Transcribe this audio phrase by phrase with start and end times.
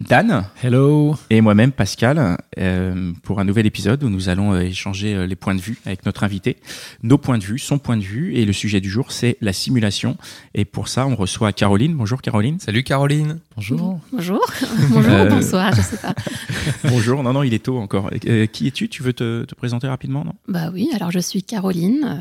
[0.00, 1.16] Dan Hello.
[1.30, 5.36] et moi-même, Pascal, euh, pour un nouvel épisode où nous allons euh, échanger euh, les
[5.36, 6.56] points de vue avec notre invité,
[7.02, 8.34] nos points de vue, son point de vue.
[8.34, 10.16] Et le sujet du jour, c'est la simulation.
[10.54, 11.94] Et pour ça, on reçoit Caroline.
[11.94, 12.58] Bonjour Caroline.
[12.58, 13.38] Salut Caroline.
[13.56, 14.00] Bonjour.
[14.12, 14.40] Bonjour,
[14.90, 16.14] bonjour, Euh, bonsoir, je sais pas.
[16.88, 17.22] Bonjour.
[17.22, 18.10] Non, non, il est tôt encore.
[18.26, 18.88] Euh, qui es-tu?
[18.88, 20.34] Tu veux te, te présenter rapidement non?
[20.48, 22.18] Bah oui, alors je suis Caroline.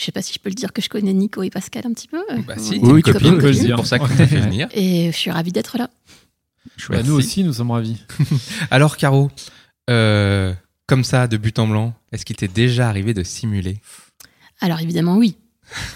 [0.00, 1.92] Je sais pas si je peux le dire que je connais Nico et Pascal un
[1.92, 2.22] petit peu.
[2.46, 3.76] Bah si, Oui, copine, le dire.
[3.76, 4.66] pour ça qu'on t'a fait venir.
[4.72, 5.90] Et je suis ravie d'être là.
[6.88, 7.98] Bah, nous aussi, nous sommes ravis.
[8.70, 9.30] Alors Caro,
[9.90, 10.54] euh,
[10.86, 13.76] comme ça, de but en blanc, est-ce qu'il t'est déjà arrivé de simuler?
[14.60, 15.36] Alors évidemment, oui.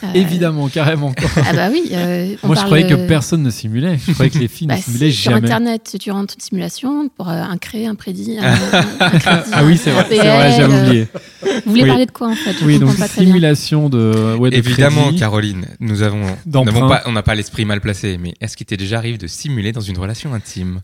[0.04, 1.12] Euh, Évidemment, carrément.
[1.12, 1.28] quoi.
[1.48, 1.88] Ah bah oui.
[1.92, 3.98] euh, on Moi, je croyais que euh, personne ne simulait.
[3.98, 5.46] Je croyais que les filles bah, ne simulaient si, Sur jamais.
[5.48, 8.52] Internet, tu rentres une simulation pour euh, un créé, un prédit, un,
[9.00, 11.08] un crédit, Ah oui, c'est vrai, vrai, j'avais oublié.
[11.64, 11.88] Vous voulez Oui.
[11.88, 12.52] parler de quoi en fait?
[12.52, 13.32] Je Oui, donc pas très bien.
[13.32, 15.18] simulation de, ouais, de Évidemment, crédit.
[15.18, 18.76] Caroline, nous avons, nous pas, on n'a pas l'esprit mal placé, mais est-ce qu'il t'est
[18.76, 20.82] déjà arrivé de simuler dans une relation intime?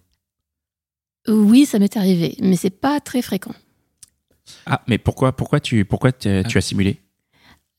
[1.28, 3.54] Oui, ça m'est arrivé, mais c'est pas très fréquent.
[4.66, 6.98] Ah, mais pourquoi, pourquoi, tu, pourquoi tu tu as simulé?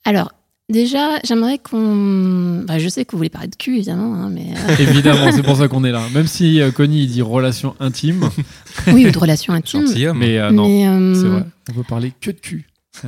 [0.06, 0.32] Alors,
[0.70, 2.64] déjà, j'aimerais qu'on.
[2.67, 4.54] bah, je sais que vous voulez parler de cul, évidemment, hein, mais.
[4.56, 6.04] euh, Évidemment, c'est pour ça qu'on est là.
[6.14, 8.30] Même si euh, Connie il dit relation intime,
[8.88, 9.88] oui, ou de relations intimes.
[9.88, 10.17] Gentilhomme.
[10.20, 11.45] mais euh, non, mais, euh, c'est vrai.
[11.70, 12.67] On peut parler que de cul.
[13.04, 13.08] Ah,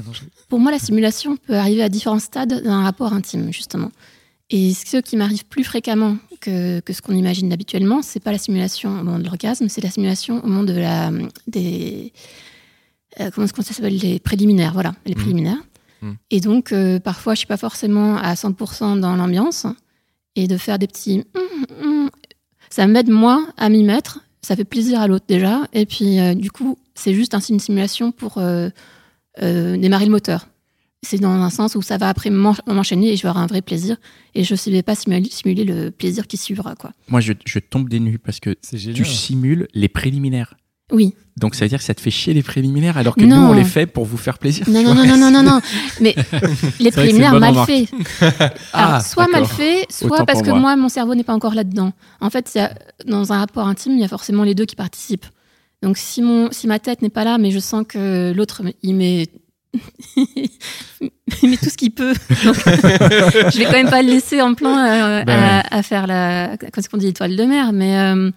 [0.50, 3.92] Pour moi, la simulation peut arriver à différents stades d'un rapport intime, justement.
[4.50, 8.38] Et ce qui m'arrive plus fréquemment que, que ce qu'on imagine habituellement, c'est pas la
[8.38, 11.12] simulation au moment de l'orgasme, c'est la simulation au moment de la
[11.48, 12.14] des
[13.20, 15.22] euh, comment est-ce qu'on ça s'appelle les préliminaires, voilà, les Mhm.
[15.22, 15.58] préliminaires.
[16.32, 19.66] Et donc euh, parfois, je suis pas forcément à 100% dans l'ambiance
[20.36, 22.10] et de faire des petits, hum, hum,
[22.70, 24.20] ça m'aide moi à m'y mettre.
[24.42, 27.60] Ça fait plaisir à l'autre déjà, et puis euh, du coup, c'est juste ainsi une
[27.62, 28.70] simulation pour euh,
[29.42, 30.48] euh, démarrer le moteur.
[31.06, 33.48] C'est dans un sens où ça va après m'en- m'enchaîner et je vais avoir un
[33.48, 33.98] vrai plaisir.
[34.36, 36.76] Et je ne vais pas simuler, le plaisir qui suivra.
[36.76, 36.92] Quoi.
[37.10, 38.56] Moi, je, je tombe des nues parce que
[38.94, 40.56] tu simules les préliminaires.
[40.94, 41.14] Oui.
[41.36, 43.38] Donc ça veut dire que ça te fait chier les préliminaires alors que Non.
[43.38, 44.70] nous, on les fait pour vous faire plaisir.
[44.70, 45.60] Non, non, non, non, non, non, non.
[46.00, 46.16] Mais
[46.80, 47.90] les préliminaires mal faits.
[48.74, 49.58] Ah, soit mal d'accord.
[49.58, 50.60] fait, soit Autant parce que moi.
[50.60, 50.76] moi.
[50.76, 51.92] mon cerveau n'est pas encore là-dedans.
[52.22, 52.74] En fait, il y a-
[53.08, 55.26] dans un rapport intime, il y a forcément les deux qui participent.
[55.82, 58.94] Donc, si, mon, si ma tête n'est pas là, mais je sens que l'autre, il
[58.96, 59.28] met,
[60.16, 62.14] il met tout ce qu'il peut.
[62.46, 66.08] Donc, je vais quand même pas le laisser en plan euh, Ben à, à faire
[66.08, 67.74] la, qu'est-ce qu'on dit, étoile de mer.
[67.74, 68.32] Mais, euh,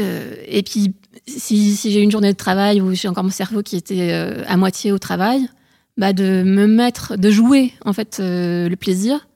[0.00, 0.94] euh, et puis,
[1.26, 4.42] si, si j'ai une journée de travail où j'ai encore mon cerveau qui était euh,
[4.46, 5.48] à moitié au travail,
[5.96, 9.28] bah de me mettre, de jouer en fait euh, le plaisir,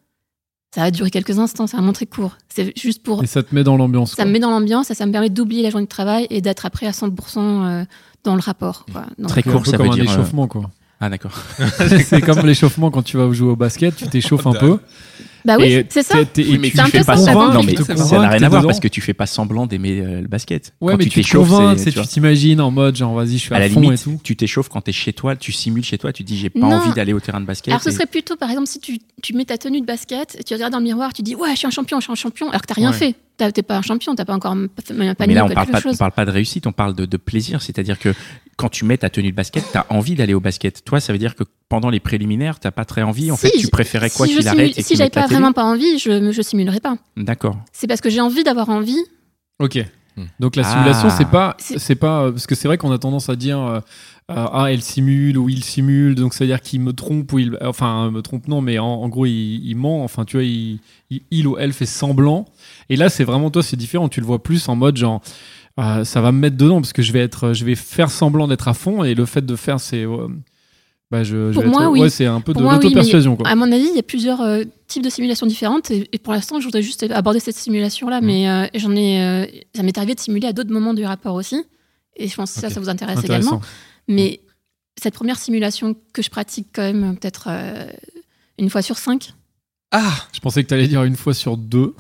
[0.74, 2.36] ça va durer quelques instants, c'est vraiment très court.
[2.48, 3.22] C'est juste pour.
[3.22, 4.10] Et ça te met dans l'ambiance.
[4.10, 4.24] Ça quoi.
[4.26, 6.66] me met dans l'ambiance et ça me permet d'oublier la journée de travail et d'être
[6.66, 7.84] après à 100% euh,
[8.24, 8.84] dans le rapport.
[8.92, 9.06] Quoi.
[9.18, 10.10] Donc, Très C'est un court, peu ça comme veut un dire.
[10.10, 10.70] euh, échauffement, quoi.
[11.00, 11.32] Ah d'accord.
[12.04, 14.80] c'est comme l'échauffement quand tu vas jouer au basket, tu t'échauffes un peu.
[15.48, 16.18] Bah oui, et c'est ça.
[16.18, 17.52] t'es- t'es- et Oui, mais tu c'est un tu peu fais pas semblant.
[17.54, 20.20] Non, mais ça n'a rien à voir parce que tu fais pas semblant d'aimer euh,
[20.20, 20.74] le basket.
[20.80, 21.50] Ouais, Quand mais tu t'échauffes,
[21.84, 24.20] tu t'imagines en mode genre vas-y, je suis à, à la fond limite, et tout.
[24.22, 26.76] tu t'échauffes quand t'es chez toi, tu simules chez toi, tu dis j'ai pas Non.
[26.76, 27.72] envie d'aller au terrain de basket.
[27.72, 30.44] Alors ce serait plutôt, par exemple, si tu, tu mets ta tenue de basket, et
[30.44, 32.16] tu regardes dans le miroir, tu dis ouais, je suis un champion, je suis un
[32.16, 32.96] champion, alors que t'as rien Ouais.
[32.96, 33.14] fait.
[33.36, 34.66] T'as- T'es pas un champion, t'as pas encore un
[34.96, 35.96] Mais panier là, ou on parle, pas, on chose.
[35.96, 37.62] parle pas de réussite, on parle de, de plaisir.
[37.62, 38.12] C'est-à-dire que
[38.56, 40.84] quand tu mets ta tenue de basket, t'as envie d'aller au basket.
[40.84, 43.30] Toi, ça veut dire que pendant les préliminaires, t'as pas très envie.
[43.30, 45.28] En Si, fait, tu préférais quoi si qu'il simule- arrête et Si qu'il j'avais pas
[45.38, 46.96] vraiment pas envie, je, je simulerais pas.
[47.16, 47.56] D'accord.
[47.72, 48.98] C'est parce que j'ai envie d'avoir envie.
[49.58, 49.78] Ok.
[50.16, 50.24] Hmm.
[50.40, 50.72] Donc la Ah.
[50.72, 53.60] simulation, c'est pas, C'est- pas, euh, parce que c'est vrai qu'on a tendance à dire
[53.60, 53.78] euh,
[54.30, 57.38] euh, ah elle simule ou il simule, donc ça veut dire qu'il me trompe ou
[57.38, 60.44] il, enfin me trompe non, mais en, en gros il, il ment, enfin tu vois
[60.44, 62.46] il, il, il ou elle fait semblant.
[62.90, 65.22] Et là c'est vraiment toi c'est différent, tu le vois plus en mode genre
[65.80, 68.48] euh, ça va me mettre dedans parce que je vais être, je vais faire semblant
[68.48, 70.26] d'être à fond et le fait de faire c'est euh,
[71.10, 72.00] bah je, Pour moi, être, oui.
[72.00, 73.48] ouais c'est un peu Pour de oui, l'auto-persuasion quoi.
[73.48, 75.90] À mon avis, il y a plusieurs euh, types de simulations différentes.
[75.90, 78.20] Et, et pour l'instant, je voudrais juste aborder cette simulation-là.
[78.20, 78.26] Mhm.
[78.26, 81.34] Mais euh, j'en ai, euh, ça m'est arrivé de simuler à d'autres moments du rapport
[81.34, 81.64] aussi.
[82.16, 83.60] Et je pense que ça, ça vous intéresse également.
[84.06, 84.40] Mais
[85.00, 87.48] cette première simulation que je pratique quand même peut-être
[88.58, 89.32] une fois sur cinq.
[89.90, 91.94] Ah Je pensais que tu allais dire une fois sur deux,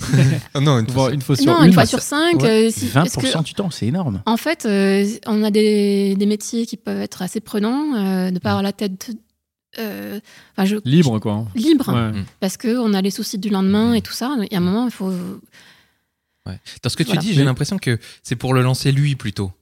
[0.54, 1.10] Oh Non, une fois.
[1.12, 1.68] une fois sur non, une.
[1.68, 2.42] une fois sur cinq.
[2.42, 2.66] Ouais.
[2.66, 4.22] euh, si- 20% est-ce que- du temps, c'est énorme.
[4.26, 8.38] En fait, euh, on a des, des métiers qui peuvent être assez prenants, euh, de
[8.38, 9.10] pas avoir la tête
[9.78, 10.18] euh,
[10.52, 11.46] enfin, je- Libre quoi.
[11.54, 12.22] libre, Ouais.
[12.40, 14.34] parce qu'on a les soucis du lendemain et tout ça.
[14.40, 15.10] Il y a un moment, il faut.
[16.46, 16.58] Ouais.
[16.82, 17.20] Dans ce que tu Voilà.
[17.22, 19.52] dis, j'ai l'impression que c'est pour le lancer lui plutôt.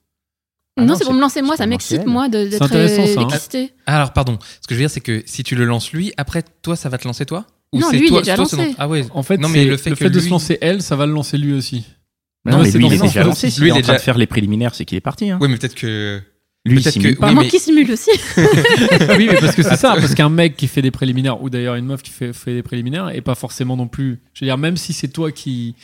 [0.79, 3.29] Ah non, non, c'est pour me lancer moi, ça m'excite moi de- d'être intéressant, euh,
[3.29, 3.67] ça, hein.
[3.87, 4.39] Ah, Alors, pardon.
[4.61, 6.89] Ce que je veux dire, c'est que si tu le lances lui, après, toi, ça
[6.89, 7.47] va te lancer toi?
[7.81, 8.57] Non, c'est lui, il toi, est déjà lancé.
[8.57, 9.05] non- Ah ouais.
[9.15, 11.13] En fait, Non, mais le fait que de lui- se lancer elle, ça va le
[11.13, 11.85] lancer lui aussi.
[12.45, 13.51] Non, Non, mais c'est lui, il est le sens déjà lancé.
[13.51, 15.31] S'il lui, est il en est train de faire les préliminaires, c'est qu'il est parti.
[15.31, 15.39] Hein.
[15.41, 16.21] Oui, mais peut-être que.
[16.65, 17.29] Lui, il peut-être simule que- pas.
[17.29, 18.11] oui, Moi mais- qui simule aussi.
[19.19, 21.77] oui, mais parce que c'est ça, parce qu'un mec qui fait des préliminaires, ou d'ailleurs
[21.77, 24.19] une meuf qui fait, fait des préliminaires, et pas forcément non plus.
[24.35, 25.75] Je veux dire, même si c'est toi qui,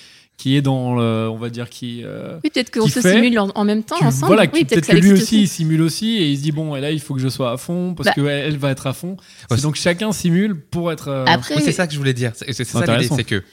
[0.42, 2.02] qui est dans le, on va dire, qui.
[2.04, 4.26] euh, Oui, peut-être qu'on Qui se fait- simule en, en même temps, tu- ensemble.
[4.26, 6.74] voilà, oui, qui- peut-être que lui aussi, il simule aussi, et il se dit, bon,
[6.74, 8.12] et là, il faut que je sois à fond, parce Bah.
[8.14, 9.12] que elle, elle va être à fond.
[9.50, 11.06] Ouais, C'est donc chacun simule pour être.
[11.06, 12.32] euh, Après, Oui, c'est ça que je voulais dire.
[12.34, 13.44] C'est c'est ça l'idée, c'est que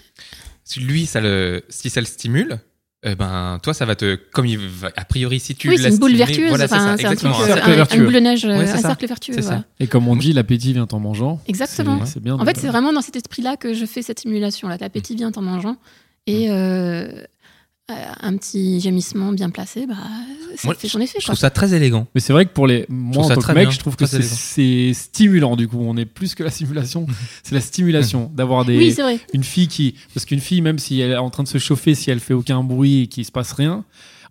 [0.64, 2.58] si lui, ça le, si ça le stimule,
[3.04, 5.90] eh ben, toi, ça va te, comme il va, a priori, si tu oui, c'est
[5.90, 6.50] une boule vertueuse.
[6.50, 7.98] voilà, c'est ça, c'est un truc, euh, cercle un- vertueux.
[8.00, 8.88] une boule de neige, euh, Ouais, c'est un ça.
[8.90, 9.34] cercle vertueux.
[9.36, 9.64] C'est ça.
[9.80, 11.40] Et comme on dit, l'appétit vient en mangeant.
[11.48, 12.00] Exactement.
[12.06, 12.34] C'est- C'est bien.
[12.34, 14.78] En fait, c'est vraiment dans cet esprit-là que je fais cette simulation-là.
[14.82, 15.78] L'appétit vient en mangeant.
[16.30, 17.08] Et euh,
[17.92, 19.96] euh, un petit gémissement bien placé, bah,
[20.56, 21.20] ça Moi, fait son effet.
[21.20, 21.34] Je quoi.
[21.34, 22.08] trouve ça très élégant.
[22.14, 22.86] Mais c'est vrai que pour les.
[22.88, 25.80] Moi, en tant très que mec, bien, je trouve que c'est stimulant, du coup.
[25.82, 27.08] On est plus que la simulation.
[27.44, 28.78] c'est la stimulation d'avoir des.
[28.78, 29.20] Oui, c'est vrai.
[29.34, 31.96] une fille qui parce qu'une fille même si elle est en train de se chauffer
[31.96, 33.84] si elle fait aucun bruit et qu'il se passe rien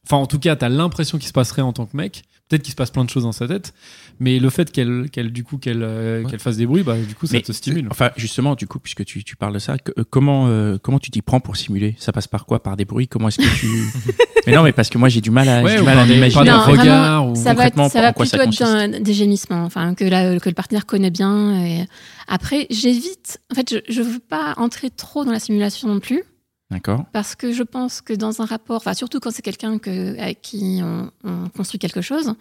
[0.05, 2.63] enfin en tout cas t'as l'impression qu'il se passe rien en tant que mec peut-être
[2.63, 3.75] qu'il se passe plein de choses dans sa tête
[4.21, 6.31] mais le fait qu'elle qu'elle du coup qu'elle euh, Ouais.
[6.31, 8.79] qu'elle fasse des bruits bah du coup ça Mais, te stimule Enfin, justement, du coup,
[8.79, 11.57] puisque tu, tu parles de ça, que- euh, comment, euh, comment tu t'y prends pour
[11.57, 11.95] simuler?
[11.99, 12.63] Ça passe par quoi?
[12.63, 13.07] Par des bruits?
[13.09, 13.67] Comment est-ce que tu.
[14.47, 16.05] mais non, mais parce que moi, j'ai du mal à, Ouais, du ou mal à
[16.07, 16.45] m'imaginer.
[16.51, 19.63] vraiment, regards ou Ça va, être, ça va quoi ça plutôt être d'un- des gémissements,
[19.65, 21.65] enfin que, la- que le partenaire connaît bien.
[21.65, 21.87] Et
[22.27, 23.41] après, j'évite.
[23.53, 26.23] En fait, je, je veux pas entrer trop dans la simulation non plus,
[26.71, 27.05] D'accord.
[27.13, 30.43] parce que je pense que dans un rapport, enfin surtout quand c'est quelqu'un que, avec
[30.43, 32.35] qui on, on construit quelque chose,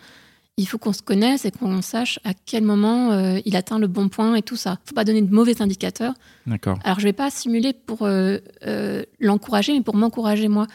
[0.58, 3.88] il faut qu'on se connaisse et qu'on sache à quel moment euh, il atteint le
[3.88, 4.80] bon point et tout ça.
[4.86, 6.14] Faut pas donner de mauvais indicateurs.
[6.48, 6.80] D'accord.
[6.84, 10.66] Alors je vais pas simuler pour euh, euh, l'encourager, mais pour m'encourager moi.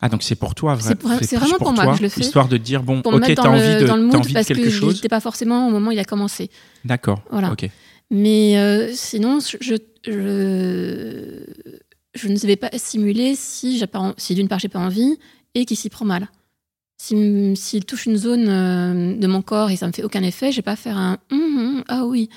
[0.00, 2.02] Ah, donc c'est pour toi, C'est vra- pour- c'est vraiment pour moi toi, que je
[2.04, 2.20] le fais.
[2.20, 4.46] Histoire de dire, bon, Pour ok, t'as envie de, dans le mood envie de parce
[4.46, 4.94] quelque que chose.
[4.96, 6.50] j'étais pas forcément au moment où il a commencé.
[6.84, 7.20] D'accord.
[7.30, 7.50] Voilà.
[7.52, 7.68] Ok.
[8.10, 9.74] Mais sinon, je, je,
[12.16, 13.80] je, ne vais pas simuler si,
[14.16, 15.18] si d'une part j'ai pas envie
[15.54, 16.28] et qu'il s'y prend mal.
[16.98, 20.50] S'il s'il touche une zone euh, de mon corps et ça me fait aucun effet,
[20.50, 22.28] je vais pas faire un Hum, hum, ah oui.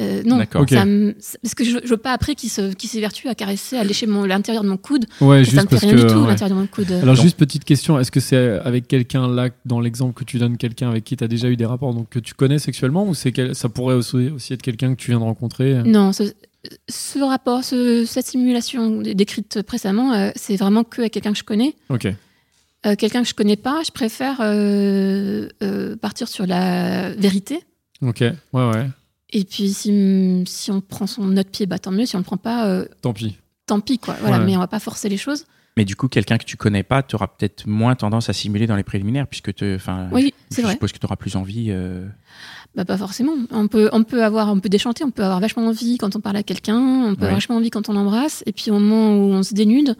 [0.00, 0.62] Euh, non, D'accord.
[0.62, 0.70] Ok.
[0.70, 3.82] ça me- c'est- parce que je, je veux pas après qu'il s'évertue à caresser, à
[3.82, 5.06] lécher l'intérieur de mon coude.
[5.20, 6.26] ouais ça juste me fait rien que du tout, ouais.
[6.28, 6.92] l'intérieur de mon coude.
[6.92, 10.38] alors Donc- juste petite question est-ce que c'est avec quelqu'un là dans l'exemple que tu
[10.38, 13.08] donnes quelqu'un avec qui tu as déjà eu des rapports donc que tu connais sexuellement
[13.08, 16.22] ou c'est ça pourrait aussi, aussi être quelqu'un que tu viens de rencontrer Non, ce,
[16.88, 21.44] ce rapport, ce- cette simulation décrite précédemment, euh, c'est vraiment que avec quelqu'un que je
[21.44, 21.74] connais.
[21.88, 22.06] ok
[22.86, 25.48] Euh, quelqu'un que je connais pas, je préfère euh,
[26.00, 27.60] partir sur la vérité.
[28.02, 28.34] ok ouais
[28.70, 28.86] ouais
[29.30, 32.06] Et puis si, si on prend son notre pied, bah tant mieux.
[32.06, 34.16] Si on le prend pas, tant pis tant pis quoi.
[34.20, 34.44] Voilà, Ouais.
[34.46, 35.44] mais on va pas forcer les choses.
[35.78, 38.66] Mais du coup, quelqu'un que tu connais pas, tu auras peut-être moins tendance à simuler
[38.66, 40.72] dans les préliminaires, puisque te, enfin, Oui, je c'est vrai.
[40.72, 41.66] suppose que tu auras plus envie.
[41.70, 42.04] euh,
[42.74, 43.34] Bah pas forcément.
[43.52, 46.20] On peut, on peut avoir, on peut déchanter, on peut avoir vachement envie quand on
[46.20, 47.26] parle à quelqu'un, on peut Ouais.
[47.26, 48.42] avoir vachement envie quand on l'embrasse.
[48.46, 49.96] Et puis au moment où on se dénude,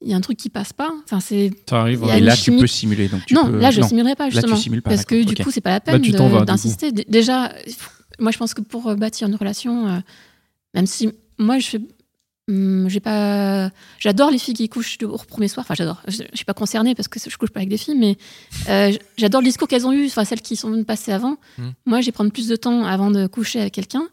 [0.00, 0.92] il y a un truc qui passe pas.
[1.04, 3.08] Enfin c'est ça arrive Il y a Et là, tu peux simuler.
[3.08, 3.88] Donc tu non, peux- là je non.
[3.88, 4.56] simulerai pas tu justement.
[4.56, 5.44] simules pas, parce que du ok.
[5.44, 6.90] coup c'est pas la Là, peine d'insister.
[6.92, 7.52] Déjà,
[8.18, 9.98] moi je pense que pour euh, bâtir une relation, euh,
[10.74, 11.80] même si moi je fais,
[12.48, 15.64] hum, j'ai pas, j'adore les filles qui couchent au premier soir.
[15.64, 16.02] Enfin j'adore.
[16.08, 18.16] Je, je suis pas concernée parce que je couche pas avec des filles, mais
[18.68, 21.36] euh, j'adore le discours qu'elles ont eu, enfin celles qui sont passées avant.
[21.58, 21.72] Mhm.
[21.86, 24.08] Moi, je vais prendre plus de temps avant de coucher avec quelqu'un.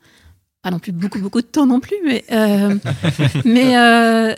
[0.61, 2.75] Pas non plus beaucoup beaucoup de temps non plus, mais euh,
[3.45, 4.33] mais euh,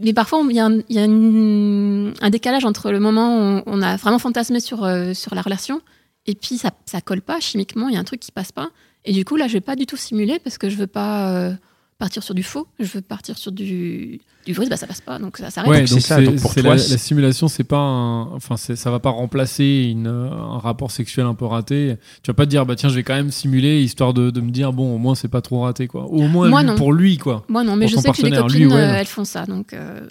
[0.00, 3.58] mais parfois, il y a, un, il y a une- un décalage entre le moment
[3.58, 5.80] où on a vraiment fantasmé sur, sur la relation
[6.26, 8.70] et puis ça, ça colle pas chimiquement, il y a un truc qui passe pas.
[9.04, 11.52] Et du coup, là, je vais pas du tout simuler parce que je veux pas
[11.98, 15.18] partir sur du faux, je veux partir sur du, du vrai, bah, ça passe pas,
[15.18, 15.70] donc ça s'arrête.
[15.70, 18.22] Ouais, Donc, c'est donc ça, c'est donc pour c'est toi, la, simulation, c'est pas un,
[18.32, 21.96] enfin ça va pas remplacer une, un rapport sexuel un peu raté.
[22.22, 24.40] Tu vas pas te dire bah tiens je vais quand même simuler histoire de, de
[24.40, 26.06] me dire bon au moins c'est pas trop raté quoi.
[26.10, 26.74] Ou au moins Moi, lui- non.
[26.76, 27.44] pour lui quoi.
[27.48, 29.72] Moi, non, mais je sais que j'ai des copines, lui euh, elles font ça, donc
[29.72, 30.06] euh,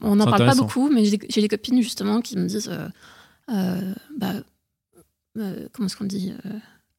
[0.00, 2.70] on n'en parle pas beaucoup, mais j'ai des, j'ai des copines justement qui me disent,
[2.72, 2.88] euh,
[3.52, 4.32] euh, bah,
[5.38, 6.50] euh, comment est-ce qu'on dit euh,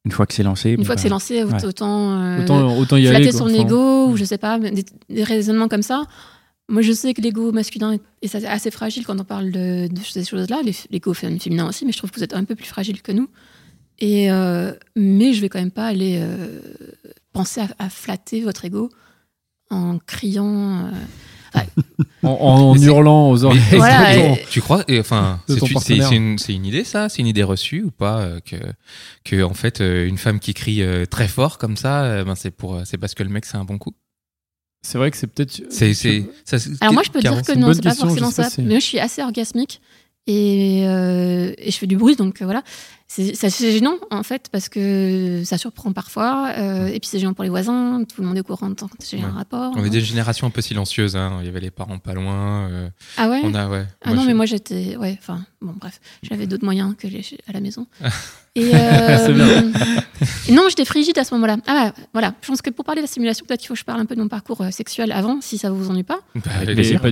[0.06, 0.70] Une fois que c'est lancé.
[0.70, 1.64] Une bon, fois que c'est lancé, ouais.
[1.64, 3.32] autant, euh, Autant autant y flatter aller.
[3.32, 3.44] son.
[3.44, 6.04] Enfin, ego ou je sais pas des, des raisonnements comme ça
[6.72, 10.24] moi je sais que l'ego masculin est, assez- fragile quand on parle de, de ces
[10.24, 13.02] choses-là l'ego fé- féminin aussi mais je trouve que vous êtes un peu plus fragile
[13.02, 13.28] que nous
[13.98, 16.60] et euh, mais je vais quand même pas aller euh,
[17.32, 18.88] penser à, à flatter votre ego
[19.70, 20.86] en criant
[22.22, 23.60] En, hurlant aux oreilles.
[23.72, 25.40] Voilà, de ton- et- Tu crois, enfin,
[26.38, 28.56] c'est une, idée ça, c'est une idée reçue ou pas euh, que
[29.24, 32.34] que en fait euh, une femme qui crie euh, très fort comme ça, euh, ben
[32.34, 33.94] c'est pour, euh, c'est parce que le mec c'est un bon coup?
[34.82, 35.62] C'est vrai que c'est peut-être.
[36.82, 38.84] Alors moi je peux dire que non c'est pas forcément ça si- mais moi je
[38.86, 39.80] suis assez orgasmique
[40.26, 42.62] Et, euh, et je fais du bruit, donc voilà.
[43.12, 46.52] C'est gênant, en fait, parce que ça surprend parfois.
[46.56, 48.88] euh, et puis c'est gênant pour les voisins, tout le monde est au courant quand
[49.04, 49.24] j'ai Ouais.
[49.24, 49.72] un rapport.
[49.76, 51.16] On est des générations un peu silencieuses.
[51.16, 51.38] Hein.
[51.40, 52.68] Il y avait les parents pas loin.
[52.70, 53.84] euh, Ah ouais On a, ouais.
[54.02, 54.96] Ah Moi, non, je- mais moi j'étais.
[54.96, 57.86] Ouais, enfin, bon, bref, j'avais d'autres moyens que les à la maison.
[58.54, 59.72] Et euh, C'est bien.
[60.48, 61.56] et non, j'étais frigide à ce moment-là.
[61.66, 62.32] Ah, voilà.
[62.42, 64.06] Je pense que pour parler de la simulation, peut-être qu'il faut que je parle un
[64.06, 66.20] peu de mon parcours euh, sexuel avant, si ça vous ennuie pas.
[66.36, 67.00] Bah, Avec les- plaisir.
[67.00, 67.10] Pas.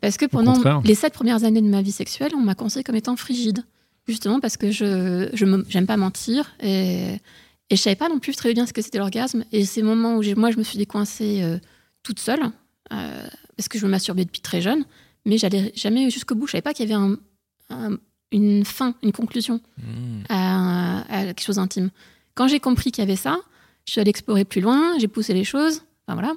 [0.00, 2.96] Parce que pendant les sept premières années de ma vie sexuelle, on m'a conseillé comme
[2.96, 3.62] étant frigide.
[4.08, 7.16] Justement parce que je je me- j'aime pas mentir et,
[7.70, 9.44] et je savais pas non plus très bien ce que c'était l'orgasme.
[9.52, 11.58] Et ces moments où moi je me suis décoincée euh,
[12.02, 12.40] toute seule,
[12.92, 14.84] euh, parce que je me masturbais depuis très jeune,
[15.26, 16.46] mais j'allais jamais jusqu'au bout.
[16.46, 17.18] Je savais pas qu'il y avait un-
[17.70, 17.98] un-
[18.32, 20.22] une fin, une conclusion Mmh.
[20.30, 21.90] à, à quelque chose d'intime.
[22.34, 23.38] Quand j'ai compris qu'il y avait ça,
[23.86, 26.34] je suis allée explorer plus loin, j'ai poussé les choses, enfin voilà.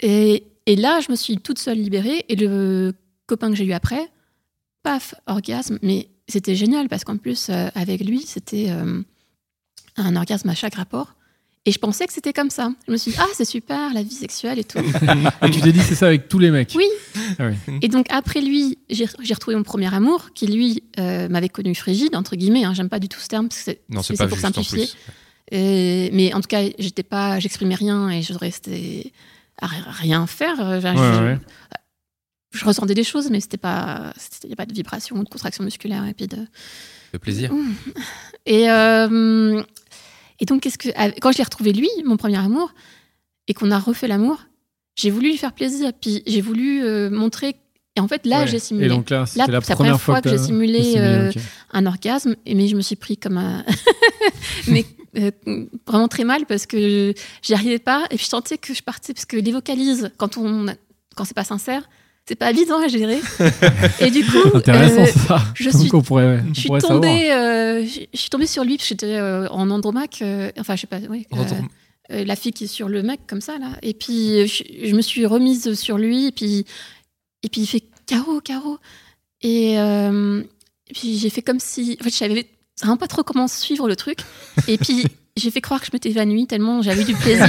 [0.00, 2.94] Et, et là, je me suis toute seule libérée et le
[3.26, 4.10] copain que j'ai eu après,
[4.82, 9.02] paf, orgasme, mais c'était génial parce qu'en plus, euh, avec lui, c'était euh,
[9.96, 11.14] un orgasme à chaque rapport.
[11.66, 12.70] Et je pensais que c'était comme ça.
[12.86, 14.76] Je me suis dit, ah, c'est super, la vie sexuelle et tout.
[15.42, 16.72] Et tu t'es dit c'est ça avec tous les mecs.
[16.76, 16.84] Oui.
[17.38, 17.78] Ah oui.
[17.80, 22.16] Et donc après lui, j'ai retrouvé mon premier amour, qui lui euh, m'avait connu frigide
[22.16, 22.64] entre guillemets.
[22.64, 23.80] Hein, J'aime pas du tout ce terme parce que c'est
[24.28, 24.86] pour juste en simplifier.
[24.88, 24.96] plus.
[25.58, 29.12] Et- mais en tout cas, j'étais pas, j'exprimais rien et je restais
[29.62, 30.56] à ri- rien faire.
[30.56, 31.38] Je, Ouais, je- ouais.
[32.58, 35.28] Je ressentais des choses, mais c'était pas, il n'y a pas de vibration ou de
[35.28, 36.38] contraction musculaire et puis de.
[37.12, 37.52] De plaisir.
[38.46, 39.62] Et euh,
[40.40, 40.88] et donc qu'est-ce que
[41.20, 42.72] quand je l'ai retrouvé lui, mon premier amour,
[43.48, 44.38] et qu'on a refait l'amour,
[44.96, 47.56] j'ai voulu lui faire plaisir, puis j'ai voulu euh, montrer.
[47.96, 48.46] Et en fait là, Ouais.
[48.48, 51.30] j'ai simulé Et donc là, c'était la c'est la première fois que j'ai simulé, euh,
[51.72, 53.64] un orgasme, et mais je me suis pris comme un.
[54.66, 54.84] mais
[55.16, 55.30] euh,
[55.86, 59.14] vraiment très mal parce que j'y arrivais pas, et puis je sentais que je partais,
[59.14, 60.66] parce que les vocalises, quand, on,
[61.14, 61.88] quand c'est pas sincère,
[62.26, 63.20] c'est pas évident à gérer.
[64.00, 65.42] et du coup, Intéressant euh, ça.
[65.54, 68.76] je suis- on pourrait, on je suis tombée, euh, je je suis tombée sur lui
[68.76, 71.44] parce que j'étais euh, en andromaque, euh, enfin je sais pas, oui, euh,
[72.12, 74.94] euh, la fille qui est sur le mec comme ça là, et puis je, je
[74.94, 76.64] me suis remise sur lui et puis
[77.42, 78.78] et puis il fait Caro, Caro,
[79.42, 80.42] et, euh,
[80.88, 82.46] et puis j'ai fait comme si, en fait je savais
[82.80, 84.18] vraiment pas trop comment suivre le truc,
[84.68, 85.04] et puis
[85.36, 87.48] j'ai fait croire que je m'étais évanouie tellement j'avais eu du plaisir.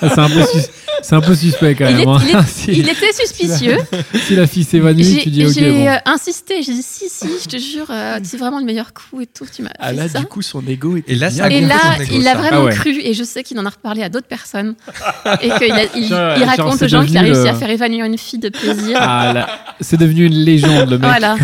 [0.00, 0.68] C'est un, peu sus-
[1.02, 2.08] c'est un peu suspect quand Il même.
[2.08, 2.18] est- hein.
[2.22, 3.78] il est- si, Il était suspicieux.
[4.24, 5.52] si la fille s'évanouit, J'ai tu dis ok.
[5.52, 5.86] j'ai, bon.
[5.88, 9.20] euh, insisté, j'ai dit si si, je te jure, euh, c'est vraiment le meilleur coup
[9.20, 9.46] et tout.
[9.52, 10.18] Tu m'as Ah fait là, ça.
[10.20, 12.38] du coup, son ego était Et là, ça Et là, son ego, il a ça.
[12.38, 12.72] vraiment Ah ouais.
[12.74, 14.74] cru, et je sais qu'il en a reparlé à d'autres personnes,
[15.42, 18.38] et qu'il il, il raconte aux gens qu'il a réussi à faire évanouir une fille
[18.38, 18.96] de plaisir.
[19.00, 19.48] Ah, là,
[19.80, 21.08] c'est devenu une légende le mec.
[21.08, 21.34] Voilà.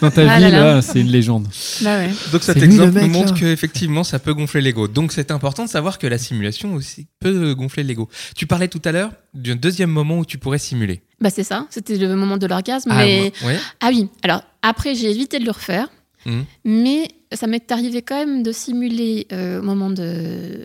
[0.00, 1.46] Dans ta Ah vie là c'est une légende.
[1.82, 2.10] Bah ouais.
[2.32, 4.88] Donc cet exemple nous montre qu'effectivement ça peut gonfler l'ego.
[4.88, 8.08] Donc c'est important de savoir que la simulation aussi peut gonfler l'ego.
[8.36, 11.02] Tu parlais tout à l'heure d'un deuxième moment où tu pourrais simuler.
[11.20, 12.90] Bah c'est ça, c'était le moment de l'orgasme.
[12.92, 13.32] Ah, mais...
[13.44, 13.58] ouais.
[13.80, 15.88] ah oui, alors après j'ai évité de le refaire,
[16.26, 16.44] Mhm.
[16.64, 20.64] mais ça m'est arrivé quand même de simuler euh, au moment de,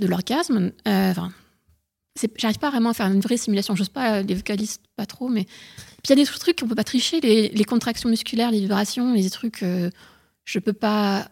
[0.00, 0.72] de l'orgasme.
[0.88, 1.30] Euh, Enfin,
[2.36, 5.44] j'arrive pas vraiment à faire une vraie simulation, j'ose pas, les vocalistes pas trop, mais
[5.44, 8.60] puis il y a des trucs qu'on peut pas tricher, les, les contractions musculaires, les
[8.60, 9.90] vibrations, les trucs, euh,
[10.44, 11.28] je peux pas.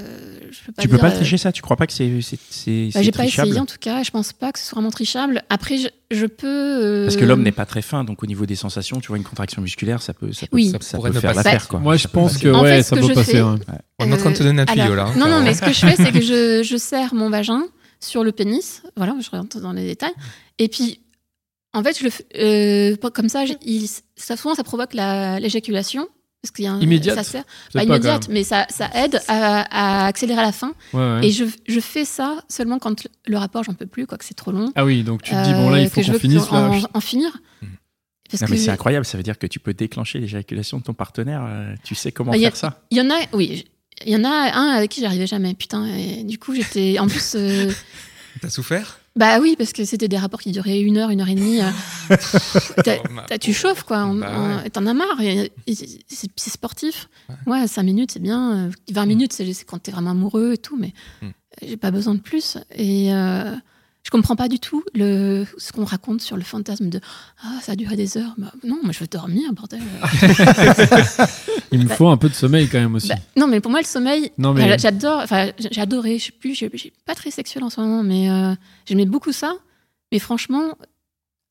[0.00, 1.50] euh, je peux pas Tu peux pas euh, tricher ça?
[1.50, 3.48] Tu crois pas que c'est c'est c'est bah, j'ai pas trichable?
[3.48, 5.42] essayé en tout cas, je pense pas que ce soit vraiment trichable.
[5.50, 6.46] Après, je, je peux.
[6.46, 9.16] euh, Parce que l'homme n'est pas très fin, donc au niveau des sensations, tu vois
[9.16, 10.70] une contraction musculaire, ça peut, ça peut, Oui.
[10.70, 11.80] ça, peut faire l'affaire quoi.
[11.80, 13.32] Moi, je Ça peut pense que En ouais, fait, ça ce que peut je passer.
[13.32, 13.56] fais- ouais.
[13.98, 15.06] On est en train de te donner un tuyau là.
[15.08, 17.64] hein, non, non, mais ce que je fais, c'est que je, je serre mon vagin
[18.00, 18.82] sur le pénis.
[18.96, 20.14] Voilà, je rentre dans les détails.
[20.58, 21.00] Et puis,
[21.74, 26.06] en fait, je le fais, euh, comme ça, il- ça, souvent, ça provoque la- l'éjaculation.
[26.40, 30.02] Parce qu'il y a un, Immédiate Ça sert, pas, immédiate, mais ça, ça aide à,
[30.04, 30.72] à accélérer à la fin.
[30.92, 31.14] même.
[31.16, 31.26] Ouais, ouais.
[31.26, 34.34] Et je, je fais ça seulement quand le, rapport, j'en peux plus, quoi, que c'est
[34.34, 34.70] trop long.
[34.76, 36.18] Ah oui, donc tu te dis, bon là, Euh, il faut que je qu'on veux
[36.20, 36.70] finisse là.
[36.70, 37.36] en, en finir.
[38.30, 40.94] Parce Non, mais c'est incroyable, ça veut dire que tu peux déclencher l'éjaculation de ton
[40.94, 41.44] partenaire.
[41.44, 43.64] euh, Tu sais comment Bah, a- faire ça Il y en a, oui,
[44.06, 45.86] il y en a un avec qui j'arrivais jamais, putain.
[45.86, 46.98] Et du coup, j'étais.
[46.98, 47.32] En plus.
[47.34, 47.70] euh,
[48.40, 49.00] T'as souffert?
[49.16, 51.60] Bah oui, parce que c'était des rapports qui duraient une heure, une heure et demie.
[51.60, 51.70] euh,
[52.84, 53.98] t'as- Oh, t'as- tu chauffes, quoi.
[54.04, 54.70] en- Bah ouais.
[54.70, 55.18] T'en as marre.
[55.66, 57.08] c'est sportif.
[57.46, 58.66] Ouais, 5 minutes, c'est bien.
[58.68, 61.30] euh, 20 minutes, c'est quand t'es vraiment amoureux et tout, mais Hmm.
[61.66, 62.58] j'ai pas besoin de plus.
[62.76, 63.54] Et euh,
[64.08, 66.98] je comprends pas du tout le, ce qu'on raconte sur le fantasme de
[67.44, 68.32] Ah, ça a duré des heures.
[68.38, 69.82] Bah, non, moi, je veux dormir, bordel.
[71.72, 73.08] Il me Bah- faut un peu de sommeil quand même aussi.
[73.08, 76.32] Bah, non, mais pour moi, le sommeil, Non, mais- Enfin, J'adore, enfin, adoré, je sais
[76.32, 78.54] plus, j'ai- j'ai pas très sexuel en ce moment, mais euh,
[78.86, 79.52] j'aimais beaucoup ça.
[80.10, 80.72] Mais franchement,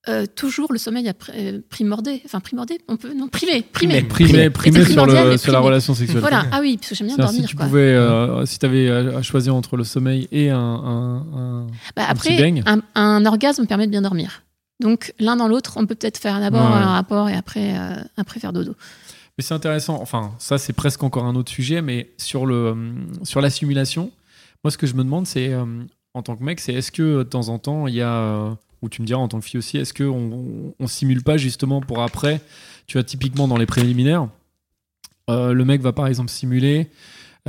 [0.09, 2.21] euh, toujours le sommeil a pr- euh, primordé.
[2.25, 3.13] Enfin, primordé, on peut.
[3.13, 4.01] Non, primé, primé.
[4.03, 6.21] Primé, primé sur, primordial, le, mais sur la relation sexuelle.
[6.21, 7.41] Voilà, ah oui, parce que j'aime bien dormir.
[7.41, 7.65] si tu quoi.
[7.65, 12.05] pouvais, euh, si tu avais à choisir entre le sommeil et un, un- un- Bah,
[12.09, 14.43] un petit après, un, un orgasme permet de bien dormir.
[14.79, 17.95] Donc, l'un dans l'autre, on peut peut-être faire d'abord Ouais, un rapport et après, euh,
[18.17, 18.75] après faire dodo.
[19.37, 19.99] Mais c'est intéressant.
[20.01, 22.75] Enfin, ça, c'est presque encore un autre sujet, mais sur, le,
[23.23, 24.11] sur la simulation,
[24.63, 25.63] moi, ce que je me demande, c'est, euh,
[26.13, 28.55] en tant que mec, c'est est-ce que de temps en temps, il y a.
[28.81, 31.81] ou tu me diras en tant que fille aussi, est-ce qu'on on, simule pas justement
[31.81, 32.41] pour après
[32.87, 34.27] Tu vois, typiquement dans les préliminaires,
[35.29, 36.87] euh, le mec va par exemple simuler,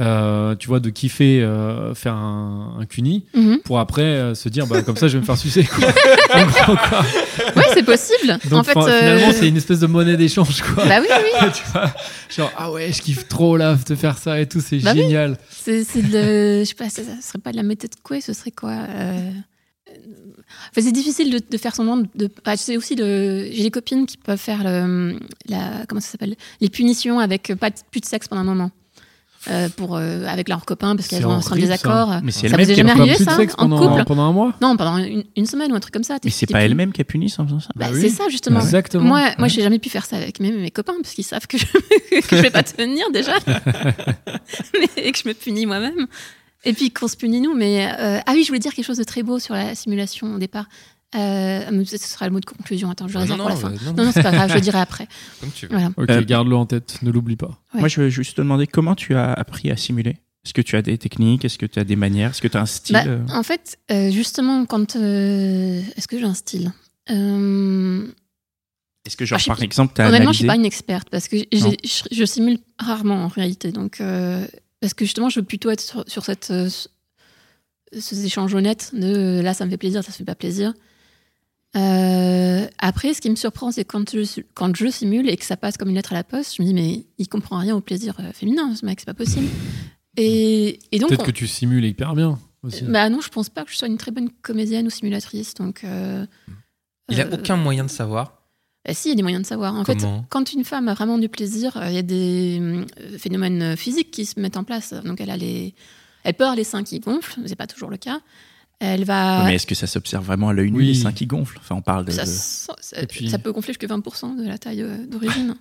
[0.01, 3.59] euh, tu vois, de kiffer euh, faire un, un cuni Mhm.
[3.65, 5.65] pour après euh, se dire, bah, comme ça, je vais me faire sucer.
[5.65, 5.89] Quoi.
[7.57, 8.39] Ouais, c'est possible.
[8.49, 10.85] Donc, en fait, fin- euh, finalement, c'est une espèce de monnaie d'échange, quoi.
[10.87, 11.49] Bah oui, oui.
[11.55, 11.93] tu vois,
[12.29, 15.01] genre, ah ouais, je kiffe trop là, de faire ça et tout, c'est Bah oui.
[15.03, 15.37] génial.
[15.51, 16.61] C'est c'est de.
[16.61, 19.31] Je sais pas, ça, ça serait pas de la méthode quoi, ce serait quoi euh,
[20.71, 22.07] Enfin, c'est difficile de, de faire semblant de.
[22.15, 23.49] de- ah, c'est aussi de.
[23.53, 25.19] J'ai des copines qui peuvent faire le,
[25.49, 26.37] la, comment ça s'appelle?
[26.61, 28.71] Les punitions avec pas de, plus de sexe pendant un moment.
[29.49, 31.55] Euh, pour, euh, avec leurs copains parce qu'elles C'est ont un horrible, ça.
[31.61, 32.15] désaccord.
[32.25, 32.67] Mais c'est elle-même
[32.97, 34.05] qui a plus de ça sexe en pendant, couple?
[34.05, 34.53] pendant un mois?
[34.61, 36.19] Non, pendant une, une semaine ou un truc comme ça.
[36.25, 37.69] Mais c'est pas elle-même qui a puni en faisant ça?
[37.77, 38.01] Bah, Bah oui.
[38.01, 38.61] C'est ça justement.
[38.61, 39.05] Exactement.
[39.05, 39.49] Moi, moi Ouais.
[39.49, 41.65] j'ai jamais pu faire ça avec mes, mes copains parce qu'ils savent que je,
[42.21, 43.37] que je vais pas tenir déjà
[44.97, 46.09] et que je me punis moi-même.
[46.65, 47.55] Et puis qu'on se punit nous.
[47.55, 50.35] Mais euh, ah oui, je voulais dire quelque chose de très beau sur la simulation
[50.35, 50.67] au départ.
[51.15, 52.91] Euh, ce sera le mot de conclusion.
[52.91, 53.71] Attends, je le Ah, réserve non, pour la fin.
[53.87, 55.09] non, Non, non, c'est pas grave, je le dirai après.
[55.41, 55.73] Comme tu veux.
[55.73, 55.91] Voilà.
[55.97, 57.59] Ok, Euh, garde-le en tête, ne l'oublie pas.
[57.73, 57.81] Ouais.
[57.81, 60.19] Moi, je veux juste te demander comment tu as appris à simuler?
[60.45, 61.45] Est-ce que tu as des techniques?
[61.45, 62.31] Est-ce que tu as des manières?
[62.31, 62.93] Est-ce que tu as un style?
[62.95, 64.97] Bah, en fait, euh, justement, quand.
[64.97, 66.73] euh, Est-ce que j'ai un style?
[67.11, 68.07] Euh,
[69.07, 69.65] Est-ce que, genre, ah, je par pas.
[69.65, 70.39] exemple, tu as Honnêtement, je analysé?
[70.41, 73.73] suis pas une experte parce que je, je simule rarement en réalité.
[73.73, 74.47] Donc, euh,
[74.81, 76.89] parce que justement, je veux plutôt être sur, sur cette, euh, ce-
[77.99, 79.07] ces échanges honnêtes de
[79.39, 80.75] euh, là, ça me fait plaisir, ça se fait pas plaisir.
[81.77, 85.57] Euh, après, ce qui me surprend, c'est quand je, quand je simule et que ça
[85.57, 87.81] passe comme une lettre à la poste, je me dis, mais il comprend rien au
[87.81, 89.49] plaisir euh, féminin, ce mec, c'est pas possible.
[90.17, 92.85] Et, et donc, Peut-être on- que tu simules hyper bien aussi.
[92.85, 95.55] bah non, je pense pas que je sois une très bonne comédienne ou simulatrice.
[95.55, 96.25] Donc, euh,
[97.11, 98.38] Il a euh, aucun moyen de savoir.
[98.89, 99.75] Bah si, il y a des moyens de savoir.
[99.75, 102.59] En Comment fait, quand une femme a vraiment du plaisir, euh, il y a des
[102.59, 102.85] euh,
[103.19, 104.95] phénomènes euh, physiques qui se mettent en place.
[105.05, 105.75] Donc, elle a les,
[106.25, 108.21] elle peut avoir les seins qui gonflent, mais c'est pas toujours le cas.
[108.81, 110.87] Elle va, Mais est-ce que ça s'observe vraiment à l'œil nu, Oui.
[110.87, 111.59] les seins qui gonflent?
[111.61, 112.13] Enfin, on parle de.
[112.13, 112.25] ça,
[113.09, 115.55] puis- peut gonfler jusqu'à 20% de la taille d'origine.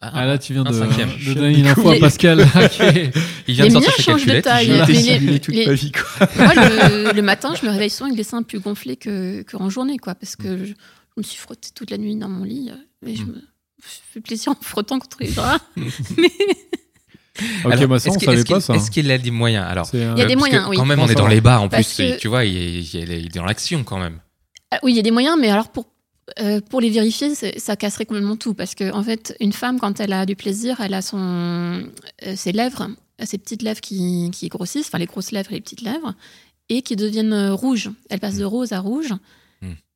[0.00, 1.08] Ah là, tu viens de, cinquième.
[1.26, 2.40] de donner une info à Pascal.
[3.48, 4.68] Il vient Les de sortir changent de taille.
[4.68, 6.28] il été les- toute les- ma vie, quoi.
[6.36, 9.56] Moi, le, le matin, je me réveille souvent avec les seins plus gonflés que, que
[9.56, 10.74] en journée, quoi, parce que je,
[11.16, 13.26] je me suis frottée toute la nuit dans mon lit, euh, et je Mm.
[13.28, 13.42] me
[13.80, 15.64] fais plaisir en me frottant contre les draps.
[17.66, 18.74] Ok, Alors, bah ça, est-ce on que- savait pas ça.
[18.74, 20.76] Est-ce qu'il a des moyens Alors, euh, Il y a des moyens, que oui.
[20.78, 22.12] Quand même, on est dans les bars en Parce plus.
[22.12, 24.20] que- Tu vois, il est, il est dans l'action quand même.
[24.70, 25.84] Ah oui, il y a des moyens, mais alors pour,
[26.40, 28.54] euh, pour les vérifier, ça casserait complètement tout.
[28.54, 31.18] Parce qu'en en fait, une femme, quand elle a du plaisir, elle a son,
[32.24, 32.88] euh, ses lèvres,
[33.22, 36.14] ses petites lèvres qui, qui grossissent, enfin les grosses lèvres et les petites lèvres,
[36.70, 37.90] et qui deviennent euh, rouges.
[38.08, 39.12] Elle passe de rose à rouge.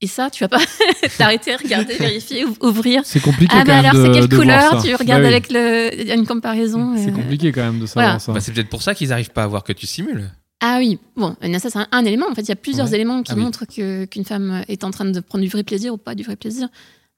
[0.03, 0.61] Et ça, tu vas pas
[1.19, 3.03] t'arrêter, regarder, vérifier, ou- ouvrir.
[3.05, 4.83] C'est compliqué Ah bah alors, c'est quelle de couleur.
[4.83, 5.35] Tu regardes Bah oui.
[5.35, 5.91] avec le.
[6.01, 6.95] Il y a une comparaison.
[6.97, 8.19] C'est euh, compliqué quand même de savoir Voilà.
[8.19, 8.33] ça.
[8.33, 10.31] Bah, c'est peut-être pour ça qu'ils n'arrivent pas à voir que tu simules.
[10.63, 12.27] Ah oui, bon, ça c'est un, un élément.
[12.31, 12.95] En fait, il y a plusieurs Ouais.
[12.95, 13.43] éléments qui Ah oui.
[13.43, 16.23] montrent que- qu'une femme est en train de prendre du vrai plaisir ou pas du
[16.23, 16.69] vrai plaisir.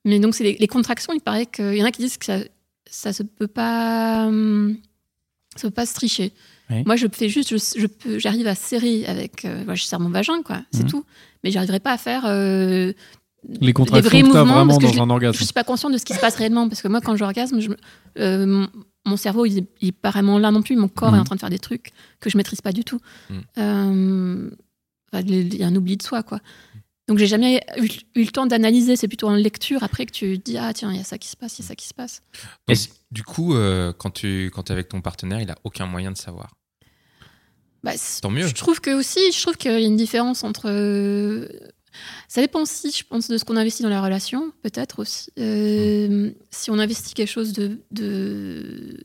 [0.05, 2.27] Mais donc, c'est les, les contractions, il paraît qu'il y en a qui disent que
[2.27, 2.39] ça,
[2.91, 4.27] ça se peut pas.
[4.27, 4.77] hum,
[5.55, 6.33] Ça peut pas se tricher.
[6.87, 10.01] Moi, je fais juste, je, je peux, j'arrive à serrer avec, euh, moi, je serre
[10.01, 10.91] mon vagin, quoi, c'est Mhm.
[10.91, 11.05] tout.
[11.45, 12.93] Mais j'arriverai pas à faire euh,
[13.61, 15.45] Les contractions vrais que mouvements, vraiment parce que dans je- un je orgasme.
[15.45, 17.71] suis pas consciente de ce qui se passe réellement parce que moi quand j'orgasme je,
[18.21, 18.67] euh,
[19.05, 21.17] mon, cerveau il, il est pas vraiment là non plus mon corps Mhm.
[21.17, 23.43] est en train de faire des trucs que je maîtrise pas du tout Mhm.
[23.59, 24.51] Euh,
[25.15, 26.39] il y a un oubli de soi quoi
[27.09, 30.39] donc j'ai jamais eu, eu le temps d'analyser c'est plutôt en lecture après que tu
[30.39, 31.89] dis ah tiens il y a ça qui se passe il y a ça qui
[31.89, 32.23] se passe
[32.69, 32.79] Donc,
[33.11, 36.17] du coup, euh, quand tu quand es avec ton partenaire, il a aucun moyen de
[36.17, 36.53] savoir.
[37.83, 38.47] Bah, Tant mieux.
[38.47, 40.69] Je trouve que aussi, je trouve qu'il y a une différence entre.
[40.71, 41.49] euh,
[42.29, 45.31] Ça dépend aussi, je pense, de ce qu'on investit dans la relation, peut-être aussi.
[45.39, 48.97] Euh, Si on investit quelque chose de de,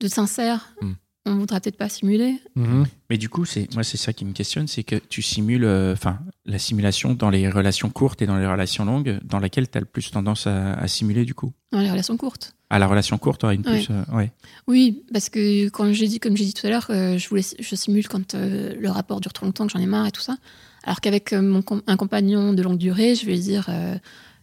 [0.00, 0.92] de sincère, Mm.
[1.30, 2.36] On voudra peut-être pas simuler.
[2.56, 2.86] Mhm.
[3.08, 5.92] Mais du coup, c'est moi, c'est ça qui me questionne, c'est que tu simules, euh,
[5.92, 9.78] enfin, la simulation dans les relations courtes et dans les relations longues, dans laquelle tu
[9.78, 11.52] as le plus tendance à, à simuler, du coup.
[11.72, 12.54] Dans les relations courtes.
[12.70, 13.78] À la relation courte, tu auras une Ouais.
[13.84, 13.88] plus.
[13.90, 14.30] euh, ouais.
[14.68, 17.42] Oui, parce que quand j'ai dit, comme j'ai dit tout à l'heure, euh, je, voulais,
[17.58, 20.20] je simule quand euh, le rapport dure trop longtemps, que j'en ai marre et tout
[20.20, 20.36] ça.
[20.84, 23.96] Alors qu'avec mon com- un compagnon de longue durée, je vais lui dire, euh,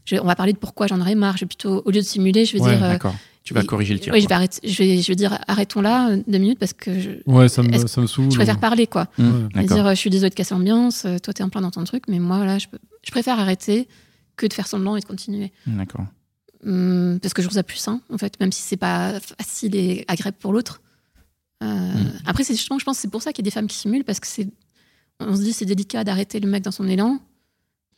[0.05, 1.35] je- on va parler de pourquoi j'en aurais marre.
[1.37, 3.15] Je vais plutôt, au lieu de simuler, je vais Ouais, dire, d'accord.
[3.47, 4.11] Tu vas corriger le tir.
[4.13, 6.73] Oui, je vais, arrêter, je, vais, je vais dire arrêtons là euh, deux minutes parce
[6.73, 8.29] que je, Ouais, ça me, ça me saoule.
[8.29, 9.07] je préfère parler quoi.
[9.17, 9.31] Mmh, Ouais.
[9.53, 9.75] Je D'accord.
[9.77, 11.83] dire euh, je suis désolée de casser l'ambiance, euh, toi t'es en plein dans ton
[11.85, 13.87] truc, mais moi là je, peux, je préfère arrêter
[14.35, 15.53] que de faire semblant et de continuer.
[15.65, 16.05] D'accord.
[16.65, 19.75] Hum, parce que je trouve ça plus sain en fait, même si c'est pas facile
[19.75, 20.81] et agréable pour l'autre.
[21.63, 22.11] Euh, Mmh.
[22.25, 23.77] Après c'est justement je pense que c'est pour ça qu'il y a des femmes qui
[23.77, 24.47] simulent parce que c'est
[25.19, 27.19] on se dit c'est délicat d'arrêter le mec dans son élan.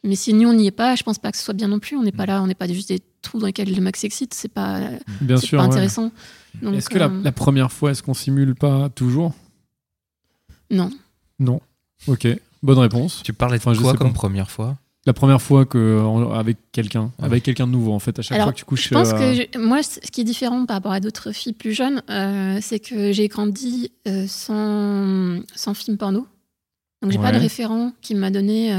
[0.04, 1.80] Mais si nous, on n'y est pas, je pense pas que ce soit bien non
[1.80, 1.98] plus.
[1.98, 4.34] On n'est pas là, on n'est pas juste des trous dans lesquels le max s'excite.
[4.34, 4.80] C'est pas,
[5.22, 5.58] Bien sûr.
[5.60, 6.12] pas intéressant.
[6.74, 9.34] Est-ce que la, euh, la première fois, est-ce qu'on simule pas toujours?
[10.72, 10.90] Non.
[11.40, 11.60] Non.
[12.08, 12.28] Ok.
[12.64, 13.22] Bonne réponse.
[13.24, 14.20] Tu parlais de Enfin, je quoi sais comme pas.
[14.20, 14.78] première fois?
[15.06, 18.22] La première fois que en- avec quelqu'un, Ah avec quelqu'un de nouveau en fait, à
[18.22, 18.90] chaque Alors, fois que tu couches.
[18.90, 21.54] Je pense euh, que je- moi, ce qui est différent par rapport à d'autres filles
[21.54, 26.28] plus jeunes, euh, c'est que j'ai grandi euh, sans, sans film porno.
[27.02, 27.32] Donc, j'ai pas Ouais.
[27.32, 28.74] de référent qui m'a donné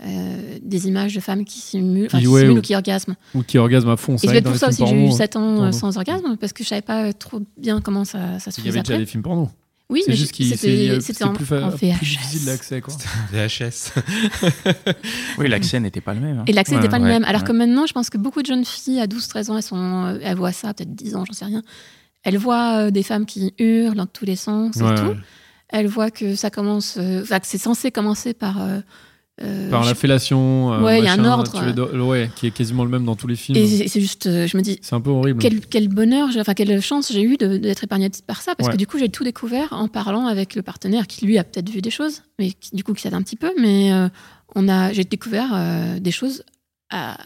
[0.00, 2.62] euh, euh, des images de femmes qui simulent, enfin, Qui- qui ouais, simulent ou- ou
[2.62, 3.14] qui orgasment.
[3.34, 4.14] ou qui orgasme à fond.
[4.16, 5.72] Et c'est pour ça aussi que j'ai eu porno, 7 ans euh, porno.
[5.72, 8.66] sans orgasme, parce que je savais pas trop bien comment ça, ça se Il y
[8.68, 9.50] faisait avait déjà des films porno.
[9.90, 11.98] Oui, mais juste j'ai- qu'il c'était c'était en, plus, en fa- plus VHS.
[12.00, 12.94] difficile d'accès quoi.
[13.32, 13.92] VHS.
[15.38, 16.38] Oui, l'accès n'était pas le même.
[16.40, 16.44] hein.
[16.46, 17.24] Et l'accès Ouais, n'était pas le même.
[17.24, 17.46] Alors ouais.
[17.48, 20.36] que maintenant, je pense que beaucoup de jeunes filles à 12-13 ans, elles, sont, elles
[20.36, 21.62] voient ça, peut-être 10 ans, j'en sais rien.
[22.24, 25.14] Elles voient euh, des femmes qui hurlent dans tous les sens et tout.
[25.70, 28.56] Elles voient que ça commence, euh, enfin, que c'est censé commencer par.
[29.42, 30.72] Euh, Par la fellation.
[30.72, 33.26] euh, Ouais, il y a un ordre, ouais, qui est quasiment le même dans tous
[33.26, 33.56] les films.
[33.58, 35.40] et c'est- juste, euh, je me dis, C'est un peu horrible.
[35.40, 38.72] quel, quel bonheur, enfin, quelle chance j'ai eu de- d'être épargnée par ça, parce Ouais.
[38.74, 41.68] que du coup, j'ai tout découvert en parlant avec le partenaire qui, lui, a peut-être
[41.70, 43.52] vu des choses, mais qui, du coup, qui s'aide un petit peu.
[43.60, 44.08] Mais euh,
[44.54, 46.42] on a, j'ai découvert des choses
[46.90, 47.16] à,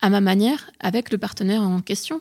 [0.00, 2.20] à ma manière avec le partenaire en question.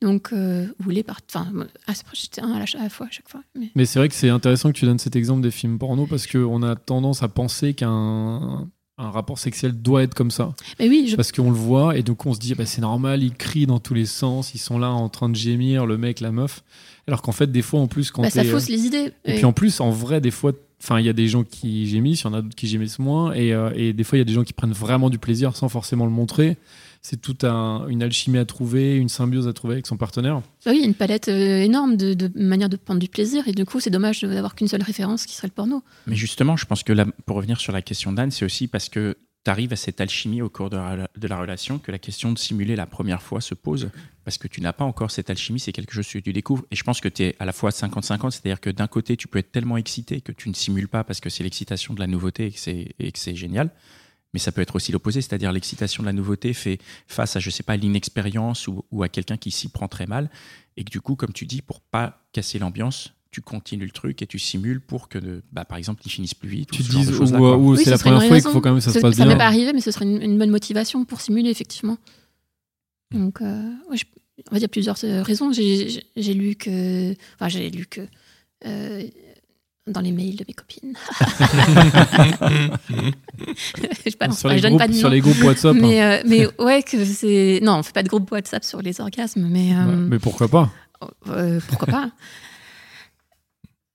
[0.00, 1.04] Donc, ou les.
[1.28, 1.48] Enfin,
[1.88, 3.40] ah, j'étais un à la, à la fois à chaque fois.
[3.58, 3.70] Mais...
[3.74, 6.28] Mais c'est vrai que c'est intéressant que tu donnes cet exemple des films porno parce
[6.28, 8.68] qu'on a tendance à penser qu'un
[8.98, 10.52] un rapport sexuel doit être comme ça.
[10.78, 11.16] mais oui, je...
[11.16, 13.78] Parce qu'on le voit et donc on se dit bah, c'est normal, ils crient dans
[13.78, 16.62] tous les sens, ils sont là en train de gémir, le mec, la meuf.
[17.06, 19.12] Alors qu'en fait, des fois en plus, quand bah, ça fausse les idées.
[19.24, 21.86] Et puis en plus, en vrai, des fois, enfin, il y a des gens qui
[21.86, 24.20] gémissent, il y en a d'autres qui gémissent moins, et, euh, et des fois, il
[24.20, 26.56] y a des gens qui prennent vraiment du plaisir sans forcément le montrer.
[27.00, 30.40] C'est toute un- une alchimie à trouver, une symbiose à trouver avec son partenaire.
[30.64, 33.08] Bah oui, il y a une palette euh, énorme de, de manières de prendre du
[33.08, 33.46] plaisir.
[33.48, 35.82] Et du coup, c'est dommage de- d'avoir qu'une seule référence qui serait le porno.
[36.06, 38.88] Mais justement, je pense que là, pour revenir sur la question d'Anne, c'est aussi parce
[38.88, 41.98] que tu arrives à cette alchimie au cours de la, de la relation que la
[42.00, 43.88] question de simuler la première fois se pose.
[44.24, 46.64] Parce que tu n'as pas encore cette alchimie, c'est quelque chose que tu découvres.
[46.72, 49.28] Et je pense que tu es à la fois 50-50, c'est-à-dire que d'un côté, tu
[49.28, 52.06] peux être tellement excité que tu ne simules pas parce que c'est l'excitation de la
[52.08, 52.52] nouveauté
[52.98, 53.70] et que c'est génial.
[54.34, 57.48] Mais ça peut être aussi l'opposé, c'est-à-dire l'excitation de la nouveauté fait face à, je
[57.50, 60.30] sais pas, l'inexpérience ou, ou à quelqu'un qui s'y prend très mal.
[60.76, 64.20] Et que du coup, comme tu dis, pour pas casser l'ambiance, tu continues le truc
[64.22, 66.70] et tu simules pour que, bah, par exemple, il finisse plus vite.
[66.70, 68.52] Tu te dis ou, ou Oui, c'est ce la serait une première fois qu'il raison.
[68.52, 69.32] faut quand même que ça se passe ça bien.
[69.32, 71.96] m'est pas arrivé, mais ce serait une, une bonne motivation pour simuler, effectivement.
[73.12, 74.04] Donc, euh, ouais, je-
[74.46, 75.52] en fait, il y a plusieurs euh, raisons.
[75.52, 77.12] J'ai lu que.
[77.34, 78.02] Enfin, j'ai lu que.
[78.66, 79.02] euh,
[79.88, 80.94] dans les mails de mes copines.
[84.06, 85.14] je balance sur, pas, les je donne groupes, pas de sur nom.
[85.14, 85.76] les groupes WhatsApp.
[85.76, 85.78] hein.
[85.80, 87.60] Mais, euh, mais ouais, que c'est.
[87.62, 89.72] Non, on fait pas de groupe WhatsApp sur les orgasmes, mais.
[89.74, 90.70] euh, Ouais, mais pourquoi pas
[91.28, 92.10] euh, pourquoi pas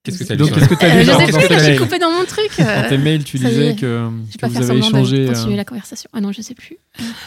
[0.04, 1.70] Qu'est-ce que t'as Donc, lu qu'est-ce que lu Je dans- sais plus, tes je suis
[1.72, 2.52] mails coupée dans mon truc.
[2.60, 3.76] Dans tes mails, tu disais est.
[3.76, 5.18] que, Je vais que pas vous faire avez semblant échangé.
[5.18, 6.10] de euh, continuer la conversation.
[6.14, 6.78] Ah non, je sais plus.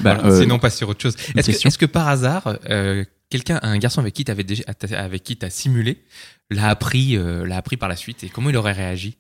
[0.00, 1.14] Bah, Voilà, euh, Sinon, passe sur autre chose.
[1.37, 5.23] Est-ce que, est-ce que par hasard, euh, quelqu'un, un garçon avec qui t'avais déjà, avec
[5.23, 6.03] qui t'as simulé,
[6.51, 9.17] l'a appris, euh, l'a appris par la suite et comment il aurait réagi?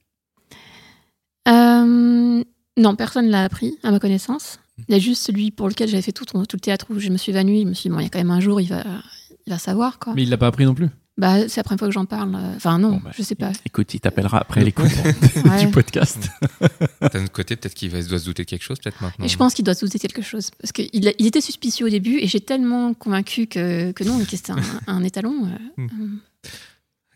[1.48, 2.42] Euh,
[2.76, 4.58] non, personne l'a appris, à ma connaissance.
[4.88, 7.08] Il y a juste celui pour lequel j'avais fait tout, tout le théâtre où je
[7.08, 7.62] me suis évanouie.
[7.62, 8.84] Je me suis dit, bon, il y a quand même un jour, il va,
[9.46, 10.12] il va savoir, quoi.
[10.14, 10.88] Mais il l'a pas appris non plus?
[11.18, 12.34] Bah, c'est la première fois que j'en parle.
[12.34, 13.50] euh, Enfin, non, Bon, bah, je sais pas.
[13.64, 14.90] Écoute, il t'appellera après l'écoute
[15.46, 15.64] Ouais.
[15.64, 16.28] du podcast.
[17.00, 19.24] D'un autre côté, peut-être qu'il va se doit se douter de quelque chose, peut-être maintenant.
[19.24, 20.50] Et je pense qu'il doit se douter de quelque chose.
[20.60, 24.30] Parce qu'il il était suspicieux au début et j'ai tellement convaincu que, que non, que
[24.36, 25.46] c'était un, un étalon.
[25.46, 26.18] euh, Hmm.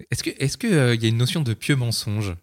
[0.00, 2.34] euh, Est-ce que, est-ce que euh, il y a une notion de pieux mensonge?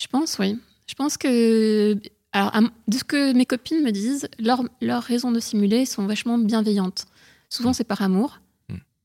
[0.00, 0.58] Je pense, oui.
[0.88, 1.96] Je pense que.
[2.32, 2.52] Alors,
[2.88, 7.06] de ce que mes copines me disent, leurs leurs raisons de simuler sont vachement bienveillantes.
[7.48, 8.40] Souvent, c'est par amour.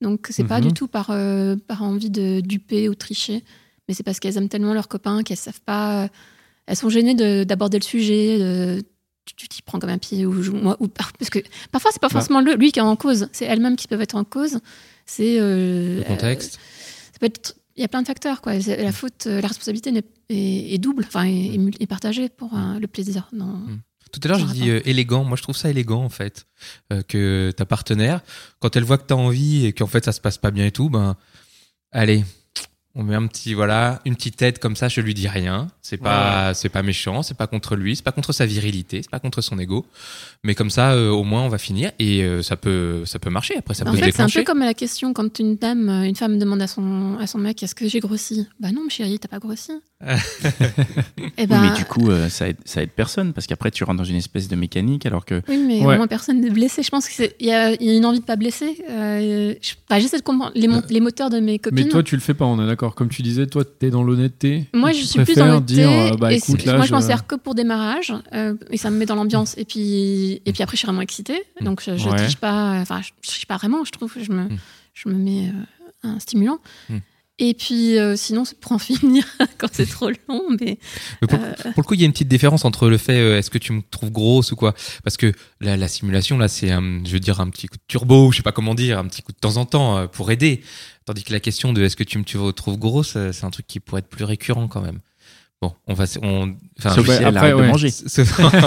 [0.05, 0.09] Mm.
[0.09, 0.67] Donc, c'est pas Mhm.
[0.67, 3.43] du tout par, euh, par envie de duper ou tricher.
[3.87, 6.03] Mais c'est parce qu'elles aiment tellement leurs copains qu'elles savent pas.
[6.03, 6.07] euh,
[6.67, 8.39] Elles sont gênées de- d'aborder le sujet.
[8.39, 8.81] de-
[9.25, 11.39] tu- t'y prends comme un pied ou, moi, ou parce que
[11.71, 12.13] parfois c'est pas Bah.
[12.19, 14.59] forcément le, lui qui est en cause c'est elles-mêmes qui peuvent être en cause
[15.07, 18.53] c'est euh, Le contexte euh, ça peut être il y a plein de facteurs quoi
[18.53, 19.91] la faute euh, la responsabilité
[20.29, 23.61] est, est double enfin est, partagée pour le plaisir non
[24.15, 25.25] Tout à l'heure, j'ai dit euh, élégant.
[25.25, 26.47] Moi, je trouve ça élégant, en fait.
[26.93, 28.21] Euh, que ta partenaire,
[28.59, 30.71] quand elle voit que t'as envie et qu'en fait, ça se passe pas bien et
[30.71, 31.17] tout, ben,
[31.91, 32.23] allez,
[32.97, 35.67] on met un petit, voilà, une petite tête comme ça, je lui dis rien.
[35.81, 39.09] C'est pas, c'est pas méchant, c'est pas contre lui, c'est pas contre sa virilité, c'est
[39.11, 39.85] pas contre son ego.
[40.43, 43.29] Mais comme ça, euh, au moins, on va finir et euh, ça peut, ça peut
[43.29, 43.57] marcher.
[43.57, 45.89] Après, ça en peut se fait c'est un peu comme la question quand une dame
[45.89, 48.47] euh, une femme demande à son à son mec est-ce que j'ai grossi?
[48.59, 49.71] Bah non chérie t'as pas grossi
[50.05, 50.07] et
[51.41, 53.97] Oui, ben mais du coup, euh, ça, aide, ça aide personne parce qu'après, tu rentres
[53.97, 55.41] dans une espèce de mécanique alors que.
[55.47, 55.93] Oui, mais Ouais.
[55.95, 56.83] au moins personne n'est blessé.
[56.83, 58.77] Je pense qu'il y, a il y a une envie de pas blesser.
[58.89, 59.53] Euh,
[59.91, 61.83] J'essaie de comprendre les, les moteurs de mes copines.
[61.85, 62.84] Mais toi, tu le fais pas, on est d'accord.
[62.85, 62.95] D'accord.
[62.95, 64.67] Comme tu disais, toi, tu es dans l'honnêteté.
[64.73, 65.83] Moi, je suis plus dans l'honnêteté.
[65.85, 66.29] euh, bah,
[66.77, 68.13] moi, je m'en sers que pour démarrage.
[68.33, 69.57] euh, et ça me met dans l'ambiance.
[69.57, 71.43] Et puis, et puis après, je suis vraiment excitée.
[71.61, 72.15] Donc, je, je Ouais.
[72.17, 72.79] triche pas.
[72.81, 74.13] Enfin, je, je triche pas vraiment, je trouve.
[74.19, 74.57] Je me, Mm.
[74.93, 76.59] je me mets euh, un stimulant.
[76.89, 76.97] Mm.
[77.37, 79.25] Et puis, euh, sinon, c'est pour en finir
[79.57, 80.41] quand c'est trop long.
[80.61, 80.77] Mais
[81.21, 83.17] Mais pour, euh, pour le coup, il y a une petite différence entre le fait
[83.19, 84.73] euh, est-ce que tu me trouves grosse ou quoi?
[85.03, 87.83] Parce que la, la simulation, là, c'est, un- je veux dire, un petit coup de
[87.87, 90.31] turbo, je sais pas comment dire, un petit coup de temps en temps euh, pour
[90.31, 90.61] aider.
[91.05, 93.43] Tandis que la question de est-ce que tu me tu me trouves grosse, euh, c'est
[93.45, 94.99] un truc qui pourrait être plus récurrent quand même.
[95.61, 96.05] Bon, on va.
[96.21, 97.67] On, enfin, ouais, après, arrête de ouais.
[97.67, 97.89] manger.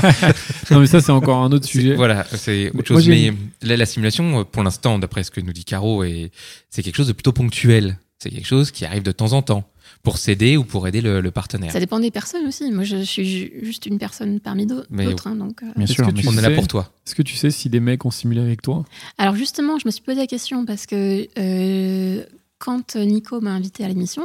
[0.71, 1.95] Non, mais ça, c'est encore un autre sujet.
[1.95, 3.03] Voilà, c'est autre Moi, chose.
[3.05, 6.31] j'ai Mais la, la simulation, pour l'instant, d'après ce que nous dit Caro, est-
[6.71, 7.99] c'est quelque chose de plutôt ponctuel.
[8.19, 9.65] C'est quelque chose qui arrive de temps en temps
[10.03, 11.71] pour s'aider ou pour aider le, le partenaire.
[11.73, 12.71] ça dépend des personnes aussi.
[12.73, 14.89] Moi, je suis ju- juste une personne parmi d'autres.
[15.27, 15.67] hein, donc, euh.
[15.77, 16.05] Bien sûr.
[16.07, 16.93] que mais tu On est là pour toi.
[17.07, 18.85] Est-ce que tu sais si des mecs ont simulé avec toi?
[19.19, 22.25] Alors, justement, je me suis posé la question parce que euh,
[22.59, 24.25] quand Nico m'a invité à l'émission,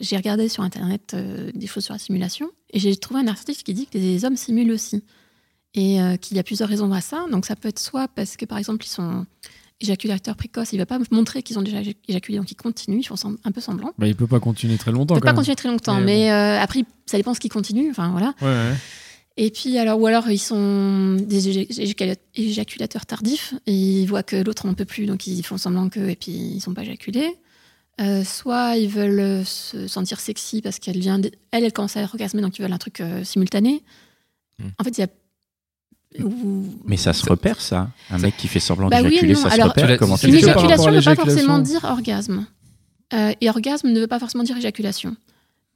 [0.00, 3.62] j'ai regardé sur Internet euh, des choses sur la simulation et j'ai trouvé un article
[3.62, 5.02] qui dit que les hommes simulent aussi.
[5.74, 7.24] Et euh, qu'il y a plusieurs raisons à ça.
[7.30, 9.24] Donc, ça peut être soit parce que, par exemple, ils sont
[9.82, 13.04] éjaculateurs précoces, il ne va pas montrer qu'ils ont déjà éjaculé, donc ils continuent, ils
[13.06, 13.92] font un peu semblant.
[13.98, 15.14] bah, Il peut pas continuer très longtemps.
[15.14, 15.36] Il peut quand pas même.
[15.40, 17.90] continuer très longtemps, Mais mais euh, après, ça dépend ce qui continue.
[17.90, 18.34] Enfin, voilà.
[18.40, 18.74] Ouais, ouais.
[19.38, 24.22] Et puis, alors, ou alors, ils sont des éja- éjacula- éjaculateurs tardifs, et ils voient
[24.22, 26.82] que l'autre n'en peut plus, donc ils font semblant qu'eux, et puis ils sont pas
[26.82, 27.34] éjaculés.
[28.00, 32.40] Euh, soit ils veulent se sentir sexy parce qu'elle vient, elle, elle commence à orgasmer,
[32.40, 33.82] donc ils veulent un truc euh, simultané.
[34.58, 34.68] Hmm.
[34.78, 35.08] En fait, il y a.
[36.86, 37.88] Mais ça se repère, ça.
[38.10, 39.40] Un mec qui fait semblant Bah oui d'éjaculer, non.
[39.40, 39.84] ça se Alors, repère.
[39.84, 42.46] tu l'as- Comment Une éjaculation ne veut pas forcément dire orgasme.
[43.14, 45.16] Euh, et orgasme ne veut pas forcément dire éjaculation.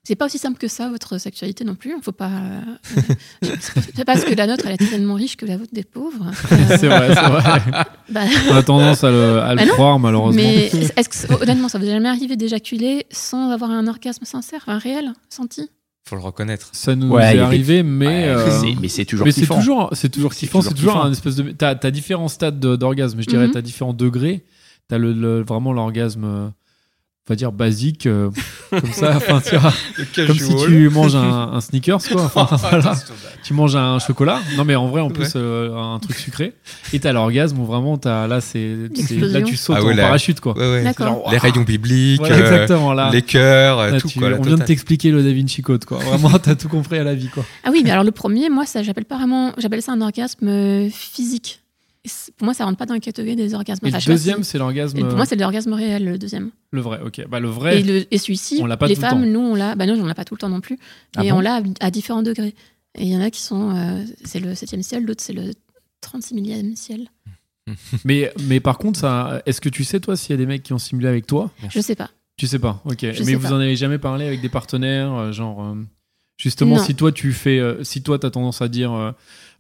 [0.05, 1.93] C'est pas aussi simple que ça, votre sexualité non plus.
[2.01, 2.31] Faut pas.
[2.31, 3.01] euh,
[3.43, 6.31] c'est pas parce que la nôtre, elle est tellement riche que la vôtre des pauvres.
[6.53, 7.61] Euh, c'est vrai, c'est vrai.
[8.11, 8.21] bah,
[8.51, 10.41] On a tendance à le, à le Bah croire, malheureusement.
[10.41, 14.63] mais est-ce que, honnêtement, ça vous est jamais arrivé d'éjaculer sans avoir un orgasme sincère,
[14.69, 15.69] un réel, senti?
[16.09, 16.69] Faut le reconnaître.
[16.73, 18.07] Ça nous Ouais, est arrivé, mais.
[18.07, 19.57] Ouais, euh, c'est- Mais c'est toujours Mais c'est kiffant.
[19.59, 21.05] toujours, c'est toujours C'est kiffant, toujours c'est toujours kiffant.
[21.07, 21.51] un espèce de.
[21.51, 23.53] T'as as différents stades de- d'orgasme, je dirais, Mhm.
[23.55, 24.45] t'as différents degrés.
[24.89, 26.49] T'as le, le- vraiment l'orgasme, euh,
[27.29, 28.31] on va dire basique, euh,
[28.71, 29.17] comme ça.
[29.17, 29.73] Enfin, tu vois,
[30.27, 32.23] comme si tu manges un, un sneakers, quoi.
[32.35, 32.95] Enfin, voilà.
[33.43, 34.41] Tu manges un chocolat.
[34.57, 36.53] Non, mais en vrai, en plus, euh, un truc sucré.
[36.93, 38.77] Et t'as l'orgasme où vraiment, t'as, là, c'est,
[39.11, 40.03] là, tu sautes Ah ouais, en là.
[40.05, 40.57] parachute, quoi.
[40.57, 40.93] Ouais, ouais.
[40.97, 43.11] Genre, Les rayons bibliques, Voilà, euh, exactement, là.
[43.13, 44.31] les cœurs, Là, tout tu- quoi.
[44.31, 45.99] la on vient de t'expliquer le Da Vinci Code, quoi.
[45.99, 47.45] Vraiment, t'as tout compris à la vie, quoi.
[47.65, 49.53] Ah oui, mais alors le premier, moi, ça, j'appelle pas vraiment.
[49.59, 51.61] J'appelle ça un orgasme physique.
[52.37, 53.85] Pour moi, ça rentre pas dans la catégorie des orgasmes.
[53.87, 54.97] Et Enfin, le deuxième, si- c'est l'orgasme.
[54.99, 56.51] et pour moi, c'est l'orgasme réel, le deuxième.
[56.73, 57.27] le vrai, ok.
[57.29, 57.81] Bah, le vrai.
[57.81, 59.27] Et, le- et celui-ci, on l'a pas les tout le femmes, temps.
[59.29, 59.75] nous, on l'a.
[59.75, 60.79] Bah non, on l'a pas tout le temps non plus.
[61.17, 62.55] Ah et bon on l'a à, différents degrés.
[62.99, 63.75] Et il y en a qui sont.
[63.77, 65.53] euh, c'est le septième ciel, l'autre, c'est le
[66.01, 67.09] 36 millième ciel.
[68.05, 70.63] Mais, mais par contre, ça, est-ce que tu sais, toi, s'il y a des mecs
[70.63, 71.51] qui ont simulé avec toi?
[71.69, 72.11] Je sais pas.
[72.37, 72.99] Tu sais pas, ok.
[73.13, 73.55] Je mais vous pas.
[73.55, 75.65] en avez jamais parlé avec des partenaires, euh, genre.
[75.65, 75.75] euh,
[76.37, 76.85] justement, Non.
[76.85, 77.59] si toi, tu fais.
[77.59, 78.93] euh, si toi, t'as tendance à dire.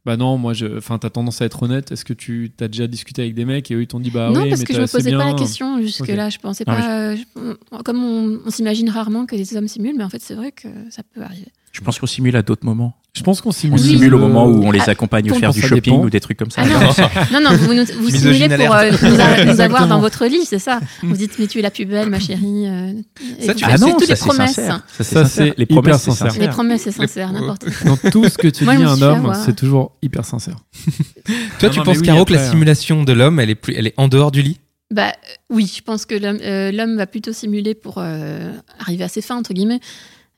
[0.06, 0.78] Bah non, moi, je.
[0.78, 1.90] Enfin, t'as tendance à être honnête.
[1.92, 4.30] Est-ce que tu t'as déjà discuté avec des mecs et eux, ils t'ont dit, bah
[4.32, 6.30] non, oui, parce mais que je me posais pas la question jusque-là.
[6.30, 6.98] Je pensais Ah pas.
[7.10, 10.34] euh, je- comme on, on s'imagine rarement que les hommes simulent, mais en fait, c'est
[10.34, 11.48] vrai que ça peut arriver.
[11.76, 12.94] Je pense qu'on simule à d'autres moments.
[13.14, 13.78] Je pense qu'on On simule.
[13.78, 13.86] Oui.
[13.90, 16.04] simule au moment où on les Ah, accompagne pour- faire du shopping dépend.
[16.04, 16.62] ou des trucs comme ça.
[16.64, 16.80] Ah non,
[17.40, 20.44] non, non, vous, nous- vous simulez pour euh, nous, a- nous avoir dans votre lit,
[20.46, 20.80] c'est ça.
[21.02, 22.66] Vous dites, mais tu es la plus belle, ma chérie.
[22.66, 22.92] euh,
[23.40, 24.54] Ça, tu Ah non, toutes ça les c'est promesses.
[24.54, 24.76] sincère.
[24.88, 25.46] Ça, c'est Ça, sincère.
[25.52, 26.26] c'est Les promesses, c'est sincère.
[26.32, 26.42] sincère.
[26.42, 27.90] Les promesses, c'est sincère, n'importe quoi.
[27.90, 30.56] Dans tout ce que tu dis à un homme, c'est toujours hyper sincère.
[31.58, 33.94] Toi, tu penses, Caro, que la après, simulation de l'homme, elle est plus, elle est
[33.98, 34.60] en dehors du lit?
[34.92, 35.12] Bah
[35.50, 39.36] oui, je pense que l'homme euh, va plutôt simuler pour euh, arriver à ses fins,
[39.36, 39.80] entre guillemets.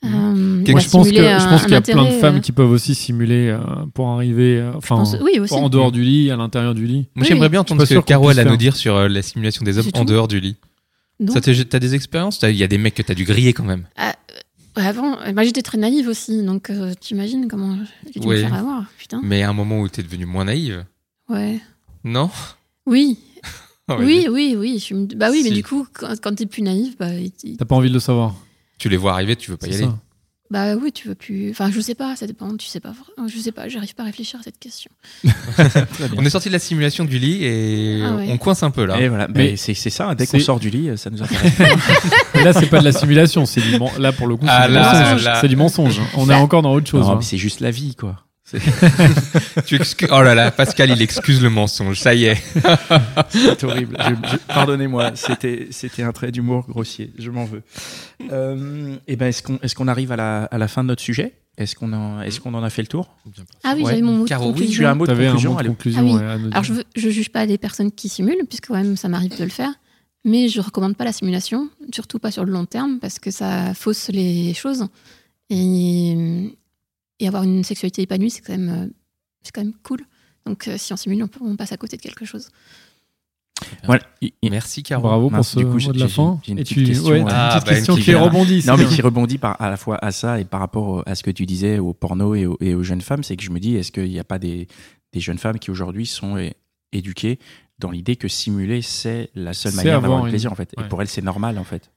[0.04, 2.40] Euh, Moi, il va je pense que je qu'il y a plein de femmes euh,
[2.40, 3.58] qui peuvent aussi simuler euh,
[3.94, 5.52] pour arriver, euh, enfin, pense- oui, aussi.
[5.54, 7.08] en dehors du lit, à l'intérieur du lit.
[7.16, 9.08] Moi, Oui, j'aimerais bien entendre pas ce que Caro a à nous dire sur euh,
[9.08, 10.56] la simulation des hommes en dehors du lit.
[11.18, 12.38] Donc, Ça t'est- T'as des expériences?
[12.42, 13.86] Il y a des mecs que t'as dû griller quand même.
[14.76, 17.76] avant, euh, moi j'étais très naïve aussi, donc euh, t'imagines comment
[18.14, 18.36] j'ai dû Oui.
[18.36, 19.20] me faire avoir, putain.
[19.24, 20.84] Mais à un moment où t'es devenue moins naïve?
[21.28, 21.58] Ouais.
[22.04, 22.30] Non?
[22.86, 23.18] Oui,
[23.88, 24.74] Ah ouais, oui, oui, oui.
[24.78, 27.06] je suis- Bah oui, mais du coup, quand, quand t'es plus naïve, bah,
[27.58, 28.34] T'as pas envie de le savoir.
[28.78, 29.84] Tu les vois arriver, tu veux pas y aller.
[29.84, 29.98] ça.
[30.50, 31.50] bah oui, tu veux plus.
[31.50, 32.56] Enfin, je sais pas, ça dépend.
[32.56, 32.92] Tu sais pas.
[33.26, 33.68] Je sais pas.
[33.68, 34.90] J'arrive pas à réfléchir à cette question.
[36.16, 38.28] On est sorti de la simulation du lit et Ah ouais.
[38.30, 38.98] on coince un peu là.
[39.00, 41.52] Et voilà, Mais mais c'est ça, dès qu'on sort du lit, ça nous intéresse.
[42.34, 44.68] Mais là, c'est pas de la simulation, c'est du là pour le coup, c'est Ah
[44.68, 45.24] du là, mensonge.
[45.24, 45.38] là.
[45.40, 46.00] C'est du mensonge.
[46.16, 47.06] On est encore dans autre chose.
[47.06, 47.16] non, hein.
[47.18, 48.16] mais c'est juste la vie, quoi.
[49.66, 51.98] Tu excuses- Oh là là, Pascal, il excuse le mensonge.
[52.00, 52.42] Ça y est.
[53.30, 53.96] C'est horrible.
[54.00, 57.12] Je- je- Pardonnez-moi, c'était c'était un trait d'humour grossier.
[57.18, 57.62] Je m'en veux.
[58.32, 61.02] Euh, et ben, est-ce qu'on est-ce qu'on arrive à la, à la fin de notre
[61.02, 61.34] sujet?
[61.56, 63.08] Est-ce qu'on en est-ce qu'on en a fait le tour?
[63.64, 63.90] Ah oui, Ouais.
[63.90, 64.76] j'avais mon mot de Caro, oui, conclusion.
[64.82, 66.04] Tu as un mot de conclusion mot de conclusion Ah
[66.36, 66.44] oui.
[66.44, 69.08] ouais, Alors je, veux- je juge pas les personnes qui simulent, puisque quand même ça
[69.08, 69.70] m'arrive de le faire.
[70.24, 73.72] Mais je recommande pas la simulation, surtout pas sur le long terme, parce que ça
[73.74, 74.86] fausse les choses.
[75.50, 76.56] Et,
[77.20, 78.86] et avoir une sexualité épanouie, c'est quand même, euh,
[79.42, 80.00] c'est quand même cool.
[80.46, 82.48] Donc, euh, si on simule, on, peut- on passe à côté de quelque chose.
[83.84, 84.02] Voilà.
[84.20, 85.02] Il- il- Merci Caro.
[85.02, 86.40] Bravo pour ce du coup, mot de la j'ai- fin.
[86.44, 87.94] j'ai une Et petite tu, question, ouais, euh, t'as Ah, une petite bah, une question
[87.94, 88.64] petite qui rebondit.
[88.66, 91.22] Non, mais qui rebondit par, à la fois à ça et par rapport à ce
[91.24, 93.58] que tu disais au porno et, au- et aux jeunes femmes, c'est que je me
[93.58, 94.68] dis, est-ce qu'il n'y a pas des,
[95.12, 96.54] des jeunes femmes qui aujourd'hui sont é-
[96.92, 97.40] éduquées
[97.80, 100.72] dans l'idée que simuler, c'est la seule C'est manière d'avoir une- plaisir, en fait.
[100.76, 100.84] ouais.
[100.84, 101.90] Et pour elles, c'est normal, en fait.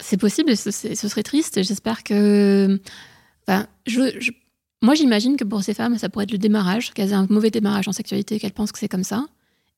[0.00, 1.62] C'est possible, et ce, c'est- ce serait triste.
[1.62, 2.80] J'espère que.
[3.46, 4.32] Enfin, je, je-
[4.84, 7.50] moi, j'imagine que pour ces femmes, ça pourrait être le démarrage, qu'elles aient un mauvais
[7.50, 9.24] démarrage en sexualité, qu'elles pensent que c'est comme ça,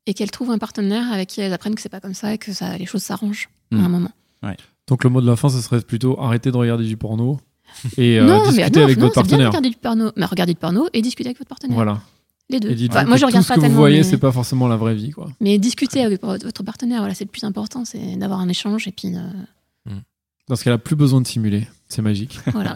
[0.07, 2.39] et qu'elles trouvent un partenaire avec qui elles apprennent que c'est pas comme ça et
[2.39, 4.11] que ça, les choses s'arrangent à un moment.
[4.89, 7.39] Donc le mot de la fin, ce serait plutôt arrêter de regarder du porno
[7.97, 9.49] et euh, non, mais discuter non, avec non, votre c'est bien de partenaire.
[9.49, 11.75] regarder du porno, mais regardez du porno et discuter avec votre partenaire.
[11.75, 12.01] Voilà.
[12.49, 12.73] Les deux.
[12.89, 14.03] Enfin, moi, je tout regarde ce pas que vous voyez, mais...
[14.05, 15.29] c'est pas forcément la vraie vie, quoi.
[15.41, 18.93] mais discuter avec votre partenaire, voilà, c'est le plus important, c'est d'avoir un échange et
[18.93, 19.93] puis euh,
[20.49, 21.67] Dans ce cas-là, plus besoin de simuler.
[21.89, 22.39] C'est magique.
[22.53, 22.75] voilà.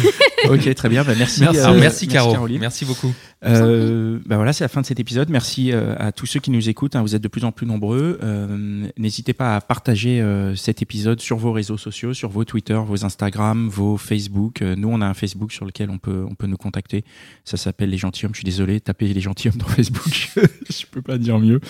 [0.50, 1.02] ok, très bien.
[1.04, 1.40] Bah, merci.
[1.40, 1.58] Merci.
[1.60, 2.32] euh, merci Caro.
[2.32, 2.60] Caroline.
[2.60, 3.12] Merci beaucoup.
[3.44, 5.28] Euh, bah voilà, c'est la fin de cet épisode.
[5.30, 6.96] Merci euh, à tous ceux qui nous écoutent.
[6.96, 7.02] hein.
[7.02, 8.18] vous êtes de plus en plus nombreux.
[8.22, 12.78] Euh, N'hésitez pas à partager euh, cet épisode sur vos réseaux sociaux, sur vos Twitter,
[12.86, 14.60] vos Instagram, vos Facebook.
[14.62, 17.04] Euh, nous, on a un Facebook sur lequel on peut, on peut nous contacter.
[17.44, 18.32] Ça s'appelle Les Gentilshommes.
[18.34, 20.30] Je suis désolé, tapez Les Gentilshommes dans Facebook.
[20.70, 21.60] Je peux pas dire mieux.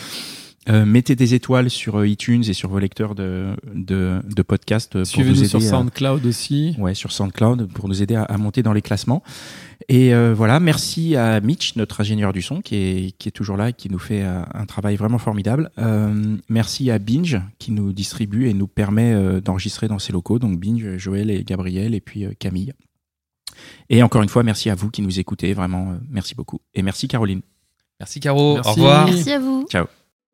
[0.69, 4.95] Euh, mettez des étoiles sur euh, iTunes et sur vos lecteurs de, de, de podcasts
[4.95, 6.75] euh, pour nous Suivez-nous sur à- SoundCloud aussi.
[6.79, 9.23] Ouais, sur SoundCloud pour nous aider à, à monter dans les classements.
[9.89, 13.57] Et euh, voilà, merci à Mitch, notre ingénieur du son, qui est, qui est toujours
[13.57, 15.71] là et qui nous fait euh, un travail vraiment formidable.
[15.79, 20.39] Euh, merci à Binge, qui nous distribue et nous permet euh, d'enregistrer dans ses locaux.
[20.39, 22.75] Donc Binge, Joël et Gabriel, et puis euh, Camille.
[23.89, 25.55] Et encore une fois, merci à vous qui nous écoutez.
[25.55, 26.61] Vraiment, euh, merci beaucoup.
[26.75, 27.41] Et merci Caroline.
[27.99, 28.57] Merci Caro.
[28.57, 28.69] Merci.
[28.69, 29.07] Au revoir.
[29.07, 29.65] Merci à vous.